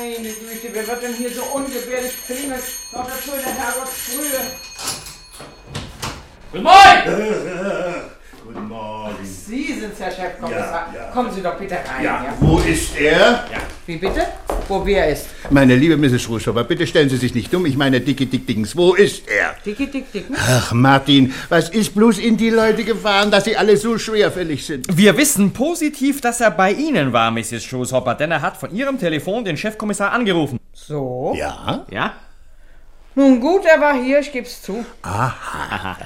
Meine 0.00 0.28
Güte, 0.28 0.68
wer 0.72 0.86
wird 0.86 1.02
denn 1.02 1.14
hier 1.14 1.30
so 1.30 1.42
ungebärdig 1.42 2.12
klingeln? 2.24 2.60
Noch 2.92 3.06
dazu 3.06 3.32
in 3.36 3.42
der 3.44 3.54
Herrgottsfrühe. 3.54 4.40
Guten 6.52 6.64
Morgen! 6.64 8.10
Guten 8.44 8.68
Morgen. 8.68 9.24
Sie 9.24 9.78
sind's, 9.78 10.00
Herr 10.00 10.10
Chefkommissar. 10.10 10.88
Ja, 10.94 11.00
ja. 11.00 11.10
Kommen 11.10 11.30
Sie 11.30 11.42
doch 11.42 11.56
bitte 11.56 11.76
rein. 11.76 12.04
Ja, 12.04 12.34
wo 12.40 12.58
ist 12.58 12.96
er? 12.96 13.44
Wie 13.86 13.96
bitte? 13.96 14.26
Wo 14.70 14.87
wer 14.87 15.09
ist? 15.09 15.26
Meine 15.50 15.74
liebe 15.74 15.96
Mrs. 15.96 16.28
Ruschauer, 16.28 16.62
bitte 16.62 16.87
stellen 16.87 17.09
Sie 17.09 17.16
sich 17.16 17.35
nicht 17.35 17.52
dumm. 17.52 17.66
Ich 17.66 17.76
meine 17.76 18.00
Dickie 18.00 18.26
Dick 18.26 18.46
Dickens. 18.46 18.76
Wo 18.76 18.94
ist 18.94 19.28
er? 19.28 19.56
Dickie 19.66 19.88
Dick 19.88 20.12
Dick. 20.12 20.26
Ach, 20.37 20.72
Martin, 20.72 21.35
was 21.48 21.70
ist 21.70 21.92
bloß 21.92 22.18
in 22.18 22.37
die 22.37 22.50
Leute 22.50 22.85
gefahren, 22.85 23.33
dass 23.33 23.46
sie 23.46 23.56
alle 23.56 23.76
so 23.76 23.98
schwerfällig 23.98 24.64
sind? 24.64 24.87
Wir 24.96 25.16
wissen 25.16 25.52
positiv, 25.52 26.20
dass 26.20 26.40
er 26.40 26.52
bei 26.52 26.70
Ihnen 26.70 27.12
war, 27.12 27.33
Mrs. 27.33 27.64
Schoßhopper, 27.64 28.14
denn 28.14 28.30
er 28.30 28.42
hat 28.42 28.56
von 28.59 28.72
Ihrem 28.72 28.96
Telefon 28.96 29.44
den 29.44 29.56
Chefkommissar 29.56 30.12
angerufen. 30.12 30.61
So? 30.72 31.35
Ja? 31.37 31.85
Ja? 31.90 32.12
Nun 33.16 33.40
gut, 33.40 33.64
er 33.64 33.80
war 33.80 34.00
hier, 34.00 34.20
ich 34.20 34.30
geb's 34.30 34.62
zu. 34.62 34.85
Aha. 35.02 35.96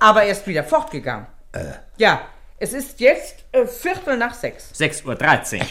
Aber 0.00 0.22
er 0.22 0.32
ist 0.32 0.46
wieder 0.46 0.64
fortgegangen. 0.64 1.26
Äh. 1.52 1.64
Ja, 1.98 2.22
es 2.58 2.72
ist 2.72 3.00
jetzt 3.00 3.44
äh, 3.52 3.66
Viertel 3.66 4.16
nach 4.16 4.32
sechs. 4.32 4.72
6.13 4.72 5.58
Uhr. 5.60 5.66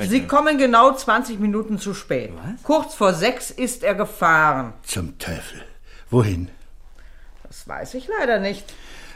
Sie 0.00 0.26
kommen 0.26 0.58
genau 0.58 0.92
20 0.94 1.40
Minuten 1.40 1.78
zu 1.78 1.94
spät. 1.94 2.32
Kurz 2.62 2.94
vor 2.94 3.14
sechs 3.14 3.50
ist 3.50 3.82
er 3.82 3.94
gefahren. 3.94 4.72
Zum 4.82 5.18
Teufel. 5.18 5.62
Wohin? 6.10 6.50
Das 7.44 7.66
weiß 7.66 7.94
ich 7.94 8.08
leider 8.18 8.38
nicht. 8.38 8.72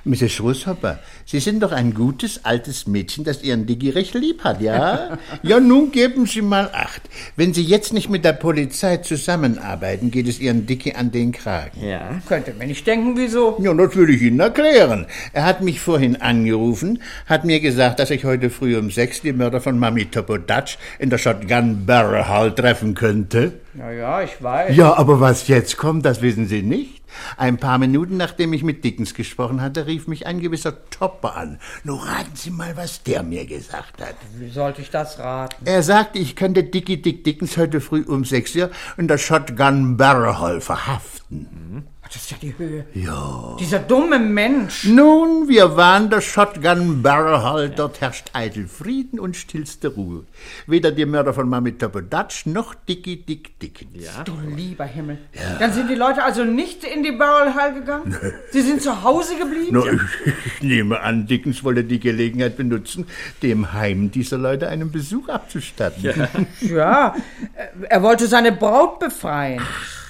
Mrs. 0.07 0.33
Schrushopper, 0.33 1.01
Sie 1.25 1.40
sind 1.40 1.62
doch 1.62 1.73
ein 1.73 1.92
gutes, 1.92 2.45
altes 2.45 2.87
Mädchen, 2.87 3.25
das 3.25 3.42
Ihren 3.42 3.66
Diggi 3.66 3.90
recht 3.90 4.14
lieb 4.14 4.45
hat, 4.45 4.61
ja? 4.61 5.19
ja, 5.42 5.59
nun 5.59 5.90
geben 5.90 6.27
Sie 6.27 6.42
mal 6.42 6.71
Acht. 6.73 7.03
Wenn 7.35 7.53
Sie 7.53 7.62
jetzt 7.62 7.92
nicht 7.92 8.09
mit 8.09 8.25
der 8.25 8.33
Polizei 8.33 8.99
zusammenarbeiten, 8.99 10.11
geht 10.11 10.29
es 10.29 10.38
Ihren 10.38 10.66
Dicky 10.66 10.92
an 10.92 11.11
den 11.11 11.33
Kragen. 11.33 11.85
Ja. 11.85 12.21
Könnte 12.29 12.55
mir 12.55 12.66
nicht 12.66 12.87
denken, 12.87 13.16
wieso. 13.16 13.59
Ja, 13.61 13.75
das 13.75 13.97
will 13.97 14.11
ich 14.11 14.23
Ihnen 14.23 14.40
erklären. 14.40 15.07
Er 15.33 15.45
hat 15.45 15.61
mich 15.61 15.81
vorhin 15.81 16.16
angerufen, 16.16 17.03
hat 17.27 17.45
mir 17.45 17.61
gesagt, 17.61 17.99
dass 17.99 18.11
ich 18.11 18.25
heute 18.25 18.51
früh 18.51 18.77
um 18.79 18.90
sechs 18.90 19.23
die 19.23 19.33
Mörder 19.33 19.61
von 19.61 19.79
Mami 19.79 20.07
Topodatsch 20.07 20.77
in 21.01 21.11
der 21.11 21.19
Shotgun 21.19 21.85
Barrel 21.85 22.29
Hall 22.29 22.55
treffen 22.55 22.95
könnte. 22.95 23.55
Ja, 23.79 23.91
ja, 23.91 24.23
ich 24.23 24.43
weiß. 24.43 24.75
Ja, 24.75 24.97
aber 24.97 25.21
was 25.21 25.49
jetzt 25.49 25.77
kommt, 25.77 26.05
das 26.05 26.23
wissen 26.23 26.47
Sie 26.47 26.62
nicht. 26.62 27.03
Ein 27.37 27.59
paar 27.59 27.79
Minuten 27.79 28.17
nachdem 28.17 28.53
ich 28.53 28.62
mit 28.62 28.85
Dickens 28.85 29.15
gesprochen 29.15 29.61
hatte, 29.61 29.87
rief 29.87 30.07
mich 30.07 30.27
ein 30.27 30.41
gewisser 30.41 30.89
Topper 30.91 31.37
an. 31.37 31.59
Nun 31.85 31.99
raten 31.99 32.35
Sie 32.35 32.51
mal, 32.51 32.77
was 32.77 33.03
der 33.03 33.23
mir 33.23 33.47
gesagt 33.47 34.01
hat. 34.01 34.17
Wie 34.39 34.51
sollte 34.51 34.83
ich 34.83 34.91
das 34.91 35.19
raten? 35.19 35.67
Er 35.67 35.83
sagte, 35.83 36.19
ich 36.19 36.37
könnte 36.37 36.65
Dickie 36.65 37.01
Dick 37.01 37.25
Dickens 37.25 37.57
heute 37.57 37.81
früh 37.81 38.03
um 38.03 38.25
sechs 38.25 38.55
Uhr 38.57 38.71
in 38.97 39.09
der 39.09 39.19
Shotgun 39.19 39.97
Barrel 39.97 40.39
Hall 40.39 40.61
verhaften. 40.61 41.87
Das 42.12 42.23
ist 42.23 42.31
ja 42.31 42.37
die 42.40 42.57
Höhe. 42.57 42.87
Ja. 42.95 43.57
Dieser 43.59 43.81
dumme 43.81 44.21
Mensch. 44.21 44.85
Nun, 44.85 45.49
wir 45.49 45.77
waren 45.77 46.09
der 46.09 46.21
Shotgun 46.21 47.03
Barrel 47.03 47.42
Hall. 47.42 47.69
Dort 47.69 48.01
herrscht 48.01 48.31
eitel 48.33 48.69
Frieden 48.69 49.19
und 49.19 49.37
stillste 49.37 49.88
Ruhe. 49.88 50.25
Weder 50.69 50.92
die 50.92 51.05
Mörder 51.05 51.35
von 51.35 51.49
Mami 51.49 51.73
Topodatsch 51.73 52.47
noch 52.47 52.75
Dickie 52.75 53.16
Dick 53.16 53.59
Dickens. 53.59 54.05
Ja. 54.05 54.23
Du 54.23 54.35
lieber 54.55 54.85
Himmel. 54.85 55.19
Dann 55.59 55.73
sind 55.73 55.90
die 55.90 55.97
Leute 55.97 56.23
also 56.23 56.45
nicht 56.45 56.85
in 56.85 57.03
die 57.03 57.12
Barrel 57.12 57.55
Hall 57.55 57.75
gegangen? 57.75 58.16
Sie 58.53 58.62
sind 58.62 58.83
zu 58.83 59.03
Hause 59.03 59.37
geblieben? 59.37 59.73
No, 59.73 59.87
ich, 59.87 60.01
ich 60.25 60.62
nehme 60.62 61.01
an, 61.01 61.27
Dickens 61.27 61.64
wolle 61.64 61.83
die 61.83 61.99
Gelegenheit 61.99 62.57
benutzen, 62.57 63.07
dem 63.42 63.73
Heim 63.73 64.12
dieser 64.12 64.38
Leute 64.38 64.69
einen 64.69 64.92
Besuch 64.92 65.29
abzustatten. 65.29 66.14
Ja, 66.61 67.16
äh, 67.55 67.87
er 67.88 68.03
wollte 68.03 68.29
seine 68.29 68.53
Braut 68.53 69.01
befreien. 69.01 69.62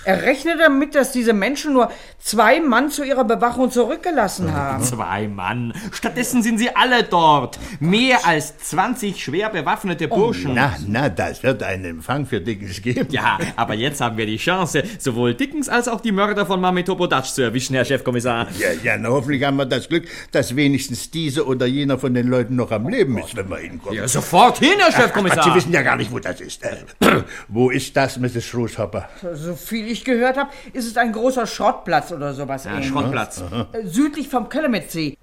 Er 0.06 0.22
rechnet 0.22 0.60
damit, 0.60 0.94
dass 0.94 1.10
diese 1.10 1.32
Menschen 1.32 1.72
nur 1.72 1.90
zwei 2.20 2.60
Mann 2.60 2.90
zu 2.90 3.02
ihrer 3.02 3.24
Bewachung 3.24 3.72
zurückgelassen 3.72 4.54
haben. 4.54 4.84
Zwei 4.84 5.26
Mann. 5.26 5.74
Stattdessen 5.90 6.44
sind 6.44 6.58
sie 6.58 6.70
alle 6.76 7.02
dort. 7.02 7.58
Mehr 7.80 8.24
als 8.24 8.56
20 8.56 9.20
schwer 9.20 9.50
bewaffnete 9.50 10.06
Burschen. 10.06 10.54
Na, 10.54 10.76
na, 10.86 11.08
das 11.08 11.42
wird 11.42 11.64
einen 11.64 11.84
Empfang 11.86 12.24
für 12.24 12.40
Dickens 12.40 12.80
geben. 12.80 13.08
Ja, 13.10 13.36
aber 13.56 13.74
jetzt 13.74 14.00
haben 14.00 14.16
wir 14.16 14.26
die 14.26 14.36
Chance, 14.36 14.84
sowohl 15.00 15.34
Dickens 15.34 15.68
als 15.68 15.88
auch 15.88 16.00
die 16.00 16.12
Mörder 16.12 16.46
von 16.46 16.60
Mami 16.60 16.84
Topodatsch 16.84 17.32
zu 17.32 17.42
erwischen, 17.42 17.74
Herr 17.74 17.84
Chefkommissar. 17.84 18.46
Ja, 18.60 18.68
ja, 18.84 18.96
na, 18.96 19.08
hoffentlich 19.08 19.42
haben 19.42 19.56
wir 19.56 19.66
das 19.66 19.88
Glück, 19.88 20.04
dass 20.30 20.54
wenigstens 20.54 21.10
diese 21.10 21.44
oder 21.44 21.66
jener 21.66 21.98
von 21.98 22.14
den 22.14 22.28
Leuten 22.28 22.54
noch 22.54 22.70
am 22.70 22.88
Leben 22.88 23.18
ist, 23.18 23.34
wenn 23.34 23.50
wir 23.50 23.56
hinkommen. 23.56 23.98
Ja, 23.98 24.06
sofort 24.06 24.58
hin, 24.58 24.74
Herr 24.78 24.92
Chefkommissar. 24.92 25.40
Ach, 25.40 25.48
Sie 25.48 25.54
wissen 25.56 25.72
ja 25.72 25.82
gar 25.82 25.96
nicht, 25.96 26.12
wo 26.12 26.20
das 26.20 26.40
ist. 26.40 26.62
Äh, 26.62 26.76
wo 27.48 27.70
ist 27.70 27.96
das, 27.96 28.18
Mrs. 28.18 28.44
Schrushopper? 28.44 29.08
So 29.34 29.56
viel 29.56 29.88
ich 29.88 29.95
richtig 29.96 30.04
gehört 30.04 30.36
habe, 30.36 30.50
ist 30.72 30.86
es 30.86 30.96
ein 30.96 31.12
großer 31.12 31.46
Schrottplatz 31.46 32.12
oder 32.12 32.34
sowas. 32.34 32.64
Ja, 32.64 32.72
ähnliches. 32.72 32.92
Schrottplatz. 32.92 33.42
Äh, 33.72 33.86
Südlich 33.86 34.28
vom 34.28 34.48
Kellemetsee. 34.48 35.16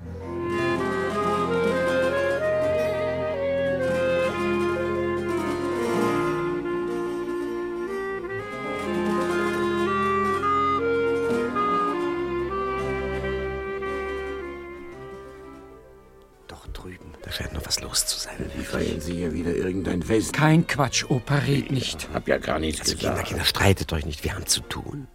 Fest? 20.03 20.33
Kein 20.33 20.67
Quatsch, 20.67 21.05
Opa, 21.09 21.35
red 21.35 21.71
nicht. 21.71 22.07
Hab 22.13 22.27
ja 22.27 22.37
gar 22.37 22.59
nichts 22.59 22.81
Also, 22.81 22.95
gesagt. 22.95 23.15
Kinder, 23.15 23.27
Kinder, 23.29 23.45
streitet 23.45 23.91
euch 23.93 24.05
nicht, 24.05 24.23
wir 24.23 24.35
haben 24.35 24.45
zu 24.45 24.61
tun. 24.61 25.07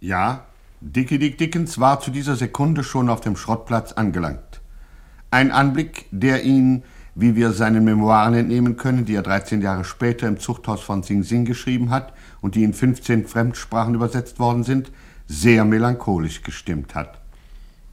Ja, 0.00 0.46
Dickie 0.80 1.18
Dick 1.18 1.38
Dickens 1.38 1.78
war 1.78 2.00
zu 2.00 2.10
dieser 2.10 2.36
Sekunde 2.36 2.84
schon 2.84 3.08
auf 3.08 3.20
dem 3.20 3.36
Schrottplatz 3.36 3.92
angelangt. 3.92 4.60
Ein 5.30 5.50
Anblick, 5.50 6.06
der 6.10 6.44
ihn, 6.44 6.84
wie 7.14 7.34
wir 7.34 7.52
seinen 7.52 7.84
Memoiren 7.84 8.34
entnehmen 8.34 8.76
können, 8.76 9.04
die 9.04 9.14
er 9.14 9.22
13 9.22 9.60
Jahre 9.60 9.84
später 9.84 10.28
im 10.28 10.38
Zuchthaus 10.38 10.80
von 10.80 11.02
Sing 11.02 11.24
Sing 11.24 11.44
geschrieben 11.44 11.90
hat 11.90 12.12
und 12.40 12.54
die 12.54 12.62
in 12.62 12.72
15 12.72 13.26
Fremdsprachen 13.26 13.94
übersetzt 13.94 14.38
worden 14.38 14.62
sind, 14.62 14.92
sehr 15.26 15.64
melancholisch 15.64 16.42
gestimmt 16.42 16.94
hat. 16.94 17.20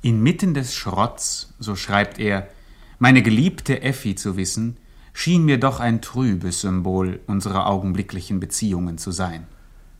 Inmitten 0.01 0.53
des 0.53 0.75
Schrotts, 0.75 1.53
so 1.59 1.75
schreibt 1.75 2.19
er, 2.19 2.47
meine 2.99 3.23
geliebte 3.23 3.81
Effi 3.81 4.15
zu 4.15 4.37
wissen, 4.37 4.77
schien 5.15 5.45
mir 5.45 5.57
doch 5.57 5.79
ein 5.79 6.01
trübes 6.01 6.61
Symbol 6.61 7.21
unserer 7.25 7.67
augenblicklichen 7.67 8.41
Beziehungen 8.41 8.97
zu 8.97 9.11
sein. 9.11 9.47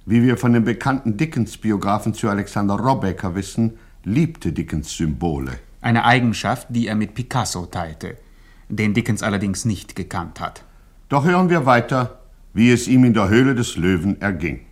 Wie 0.06 0.22
wir 0.22 0.36
von 0.36 0.52
dem 0.52 0.66
bekannten 0.66 1.16
Dickens-Biografen 1.16 2.14
Sir 2.14 2.32
Alexander 2.32 2.76
Robecker 2.76 3.34
wissen, 3.34 3.80
liebte 4.04 4.52
Dickens 4.52 4.96
Symbole. 4.96 5.58
Eine 5.82 6.04
Eigenschaft, 6.04 6.68
die 6.70 6.88
er 6.88 6.96
mit 6.96 7.14
Picasso 7.14 7.66
teilte, 7.66 8.18
den 8.68 8.94
Dickens 8.94 9.24
allerdings 9.24 9.64
nicht 9.64 9.96
gekannt 9.96 10.42
hat. 10.42 10.66
Doch 11.08 11.24
hören 11.24 11.50
wir 11.50 11.66
weiter, 11.66 12.20
wie 12.54 12.72
es 12.72 12.90
ihm 12.90 13.06
in 13.06 13.14
der 13.14 13.30
Höhle 13.30 13.56
des 13.56 13.78
Löwen 13.78 14.22
erging. 14.22 14.66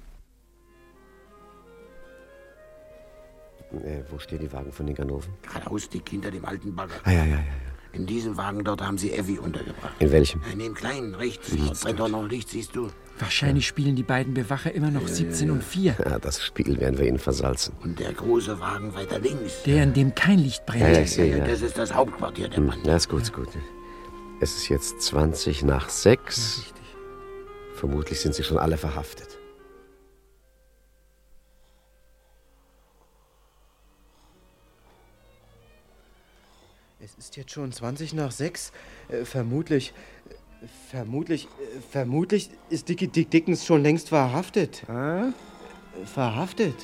Äh, 3.72 4.04
wo 4.12 4.20
stehen 4.20 4.40
die 4.40 4.52
Wagen 4.52 4.74
von 4.74 4.86
den 4.86 4.94
Ganoven? 4.94 5.34
Geradeaus 5.42 5.90
dick 5.90 6.10
hinter 6.10 6.30
dem 6.30 6.44
alten 6.44 6.76
Bagger. 6.76 6.96
Ah, 7.06 7.12
ja, 7.12 7.24
ja, 7.24 7.36
ja. 7.38 7.73
In 7.94 8.08
diesem 8.08 8.38
Wagen 8.38 8.64
dort 8.64 8.82
haben 8.82 8.98
sie 8.98 9.12
Effi 9.14 9.38
untergebracht. 9.38 9.94
In 10.00 10.12
welchem? 10.12 10.42
In 10.52 10.58
dem 10.60 10.74
kleinen, 10.74 11.14
rechts. 11.14 11.52
Brennt 11.82 12.00
doch 12.00 12.10
noch 12.10 12.28
Licht, 12.28 12.50
siehst 12.50 12.76
du. 12.76 12.90
Wahrscheinlich 13.20 13.68
spielen 13.68 13.96
die 13.96 14.02
beiden 14.04 14.34
Bewacher 14.34 14.74
immer 14.74 14.90
noch 14.90 15.08
17 15.08 15.52
und 15.52 15.64
4. 15.64 15.96
Ja, 16.04 16.18
das 16.18 16.44
Spiel 16.44 16.80
werden 16.80 16.98
wir 16.98 17.06
ihnen 17.08 17.20
versalzen. 17.20 17.76
Und 17.84 18.00
der 18.00 18.12
große 18.14 18.60
Wagen 18.60 18.96
weiter 18.96 19.20
links. 19.20 19.62
Der, 19.64 19.84
in 19.84 19.94
dem 19.94 20.16
kein 20.16 20.40
Licht 20.40 20.66
brennt. 20.66 20.82
Ja, 20.82 20.90
ja, 20.92 21.02
ich 21.02 21.12
sehe, 21.12 21.38
ja. 21.38 21.46
Das 21.46 21.62
ist 21.62 21.78
das 21.78 21.94
Hauptquartier 21.94 22.50
der 22.50 22.58
Hm, 22.58 22.68
Bande. 22.70 22.90
ja, 22.90 22.96
ist 22.96 23.10
gut, 23.10 23.22
ist 23.22 23.34
gut. 23.34 23.50
Es 24.42 24.56
ist 24.56 24.70
jetzt 24.70 25.00
20 25.04 25.62
nach 25.64 25.88
6. 25.90 26.74
Vermutlich 27.76 28.20
sind 28.20 28.34
sie 28.34 28.44
schon 28.44 28.58
alle 28.58 28.78
verhaftet. 28.78 29.38
Es 37.04 37.16
ist 37.16 37.36
jetzt 37.36 37.52
schon 37.52 37.72
20 37.72 38.14
nach 38.14 38.32
6. 38.32 38.72
Äh, 39.10 39.26
vermutlich. 39.26 39.94
äh, 40.62 40.68
Vermutlich. 40.90 41.46
Äh, 41.46 41.82
vermutlich 41.92 42.50
ist 42.70 42.88
Dickie 42.88 43.08
Dick 43.08 43.30
Dickens 43.30 43.66
schon 43.66 43.84
längst 43.84 44.10
verhaftet. 44.10 44.84
Äh, 44.88 45.32
Verhaftet. 46.06 46.76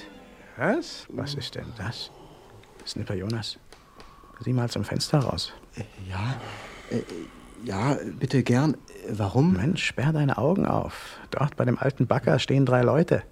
Was? 0.57 1.05
Was 1.09 1.35
ist 1.35 1.55
denn 1.55 1.71
das? 1.77 2.11
Snipper 2.85 3.15
Jonas, 3.15 3.57
sieh 4.41 4.51
mal 4.53 4.69
zum 4.69 4.83
Fenster 4.83 5.19
raus. 5.19 5.53
Ja. 6.09 6.35
Äh, 6.89 7.01
ja, 7.63 7.97
bitte 8.19 8.43
gern. 8.43 8.73
Äh, 8.73 8.77
Warum? 9.11 9.53
Mensch, 9.53 9.85
sperr 9.85 10.11
deine 10.11 10.37
Augen 10.37 10.65
auf. 10.65 11.17
Dort 11.31 11.55
bei 11.55 11.63
dem 11.65 11.77
alten 11.79 12.07
Bagger 12.07 12.39
stehen 12.39 12.65
drei 12.65 12.81
Leute. 12.81 13.23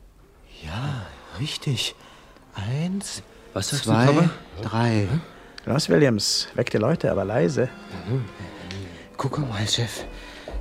Ja, 0.63 1.05
richtig. 1.39 1.95
Eins, 2.55 3.21
Was 3.53 3.69
sagst 3.69 3.85
du, 3.85 3.89
zwei, 3.91 4.05
Papa? 4.05 4.29
drei. 4.61 5.07
Los, 5.67 5.89
Williams, 5.89 6.47
weck 6.55 6.69
die 6.69 6.77
Leute, 6.77 7.11
aber 7.11 7.25
leise. 7.25 7.67
Guck 9.17 9.37
mal, 9.39 9.67
Chef. 9.67 10.05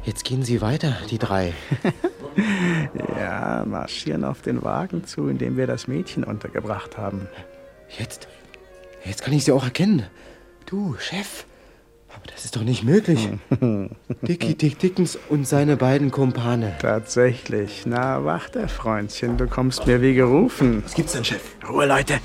Jetzt 0.03 0.25
gehen 0.25 0.43
sie 0.43 0.61
weiter, 0.61 0.97
die 1.11 1.19
drei. 1.19 1.55
Ja, 3.19 3.65
marschieren 3.67 4.23
auf 4.23 4.43
den 4.43 4.63
Wagen 4.63 5.07
zu, 5.07 5.29
in 5.29 5.39
dem 5.39 5.57
wir 5.57 5.67
das 5.67 5.89
Mädchen 5.89 6.23
untergebracht 6.23 6.99
haben. 6.99 7.29
Jetzt? 7.99 8.29
Jetzt 9.07 9.23
kann 9.23 9.33
ich 9.33 9.45
sie 9.45 9.53
auch 9.53 9.65
erkennen. 9.65 10.03
Du, 10.67 10.97
Chef. 10.99 11.47
Aber 12.11 12.27
das 12.27 12.45
ist 12.45 12.55
doch 12.55 12.63
nicht 12.63 12.85
möglich. 12.85 13.27
Dickie 14.21 14.55
Dick 14.55 14.79
Dickens 14.81 15.19
und 15.31 15.49
seine 15.49 15.79
beiden 15.79 16.11
Kumpane. 16.11 16.75
Tatsächlich. 16.79 17.85
Na, 17.87 18.23
warte, 18.23 18.69
Freundchen, 18.69 19.39
du 19.39 19.47
kommst 19.47 19.87
mir 19.87 20.03
wie 20.03 20.13
gerufen. 20.13 20.83
Was 20.85 20.93
gibt's 20.93 21.13
denn, 21.15 21.25
Chef? 21.25 21.41
Ruhe, 21.67 21.87
Leute. 21.87 22.21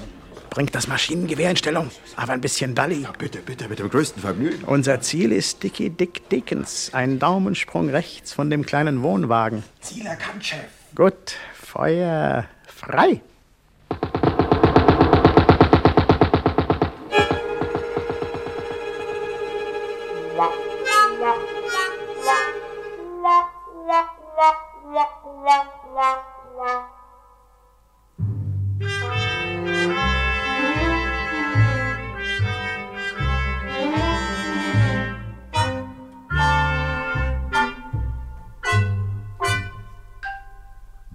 Bringt 0.51 0.75
das 0.75 0.89
Maschinengewehr 0.89 1.49
in 1.49 1.55
Stellung. 1.55 1.89
Aber 2.17 2.33
ein 2.33 2.41
bisschen 2.41 2.75
Dalli. 2.75 3.07
Bitte, 3.17 3.39
bitte, 3.39 3.69
mit 3.69 3.79
dem 3.79 3.89
größten 3.89 4.21
Vergnügen. 4.21 4.65
Unser 4.65 4.99
Ziel 4.99 5.31
ist 5.31 5.63
Dickie 5.63 5.89
Dick 5.89 6.27
Dickens. 6.29 6.89
Ein 6.93 7.19
Daumensprung 7.19 7.89
rechts 7.89 8.33
von 8.33 8.49
dem 8.49 8.65
kleinen 8.65 9.01
Wohnwagen. 9.01 9.63
Ziel 9.79 10.05
erkannt, 10.05 10.45
Chef. 10.45 10.59
Gut, 10.93 11.37
Feuer 11.53 12.47
frei. 12.67 13.21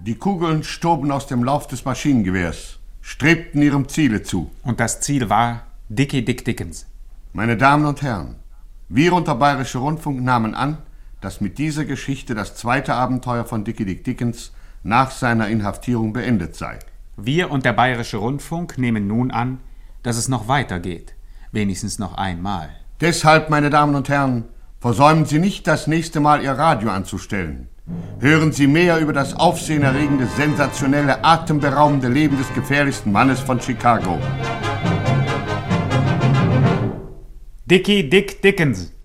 Die 0.06 0.14
Kugeln 0.14 0.62
stoben 0.62 1.10
aus 1.10 1.26
dem 1.26 1.42
Lauf 1.42 1.66
des 1.66 1.84
Maschinengewehrs, 1.84 2.78
strebten 3.00 3.60
ihrem 3.60 3.88
Ziele 3.88 4.22
zu. 4.22 4.52
Und 4.62 4.78
das 4.78 5.00
Ziel 5.00 5.30
war 5.30 5.62
Dickie 5.88 6.24
Dick 6.24 6.44
Dickens. 6.44 6.86
Meine 7.32 7.56
Damen 7.56 7.84
und 7.86 8.02
Herren, 8.02 8.36
wir 8.88 9.12
und 9.14 9.26
der 9.26 9.34
Bayerische 9.34 9.78
Rundfunk 9.78 10.22
nahmen 10.22 10.54
an, 10.54 10.78
dass 11.20 11.40
mit 11.40 11.58
dieser 11.58 11.84
Geschichte 11.84 12.36
das 12.36 12.54
zweite 12.54 12.94
Abenteuer 12.94 13.44
von 13.44 13.64
Dickie 13.64 13.84
Dick 13.84 14.04
Dickens 14.04 14.52
nach 14.84 15.10
seiner 15.10 15.48
Inhaftierung 15.48 16.12
beendet 16.12 16.54
sei. 16.54 16.78
Wir 17.16 17.50
und 17.50 17.64
der 17.64 17.72
Bayerische 17.72 18.18
Rundfunk 18.18 18.78
nehmen 18.78 19.08
nun 19.08 19.32
an, 19.32 19.58
dass 20.04 20.16
es 20.18 20.28
noch 20.28 20.46
weitergeht. 20.46 21.14
Wenigstens 21.50 21.98
noch 21.98 22.14
einmal. 22.14 22.68
Deshalb, 23.00 23.50
meine 23.50 23.70
Damen 23.70 23.96
und 23.96 24.08
Herren, 24.08 24.44
versäumen 24.78 25.24
Sie 25.24 25.40
nicht, 25.40 25.66
das 25.66 25.88
nächste 25.88 26.20
Mal 26.20 26.44
Ihr 26.44 26.52
Radio 26.52 26.90
anzustellen. 26.90 27.70
Hören 28.18 28.50
Sie 28.50 28.66
mehr 28.66 28.98
über 28.98 29.12
das 29.12 29.34
aufsehenerregende, 29.34 30.26
sensationelle, 30.26 31.22
atemberaubende 31.22 32.08
Leben 32.08 32.38
des 32.38 32.52
gefährlichsten 32.54 33.12
Mannes 33.12 33.40
von 33.40 33.60
Chicago. 33.60 34.18
Dickie 37.66 38.08
Dick 38.08 38.40
Dickens. 38.42 38.95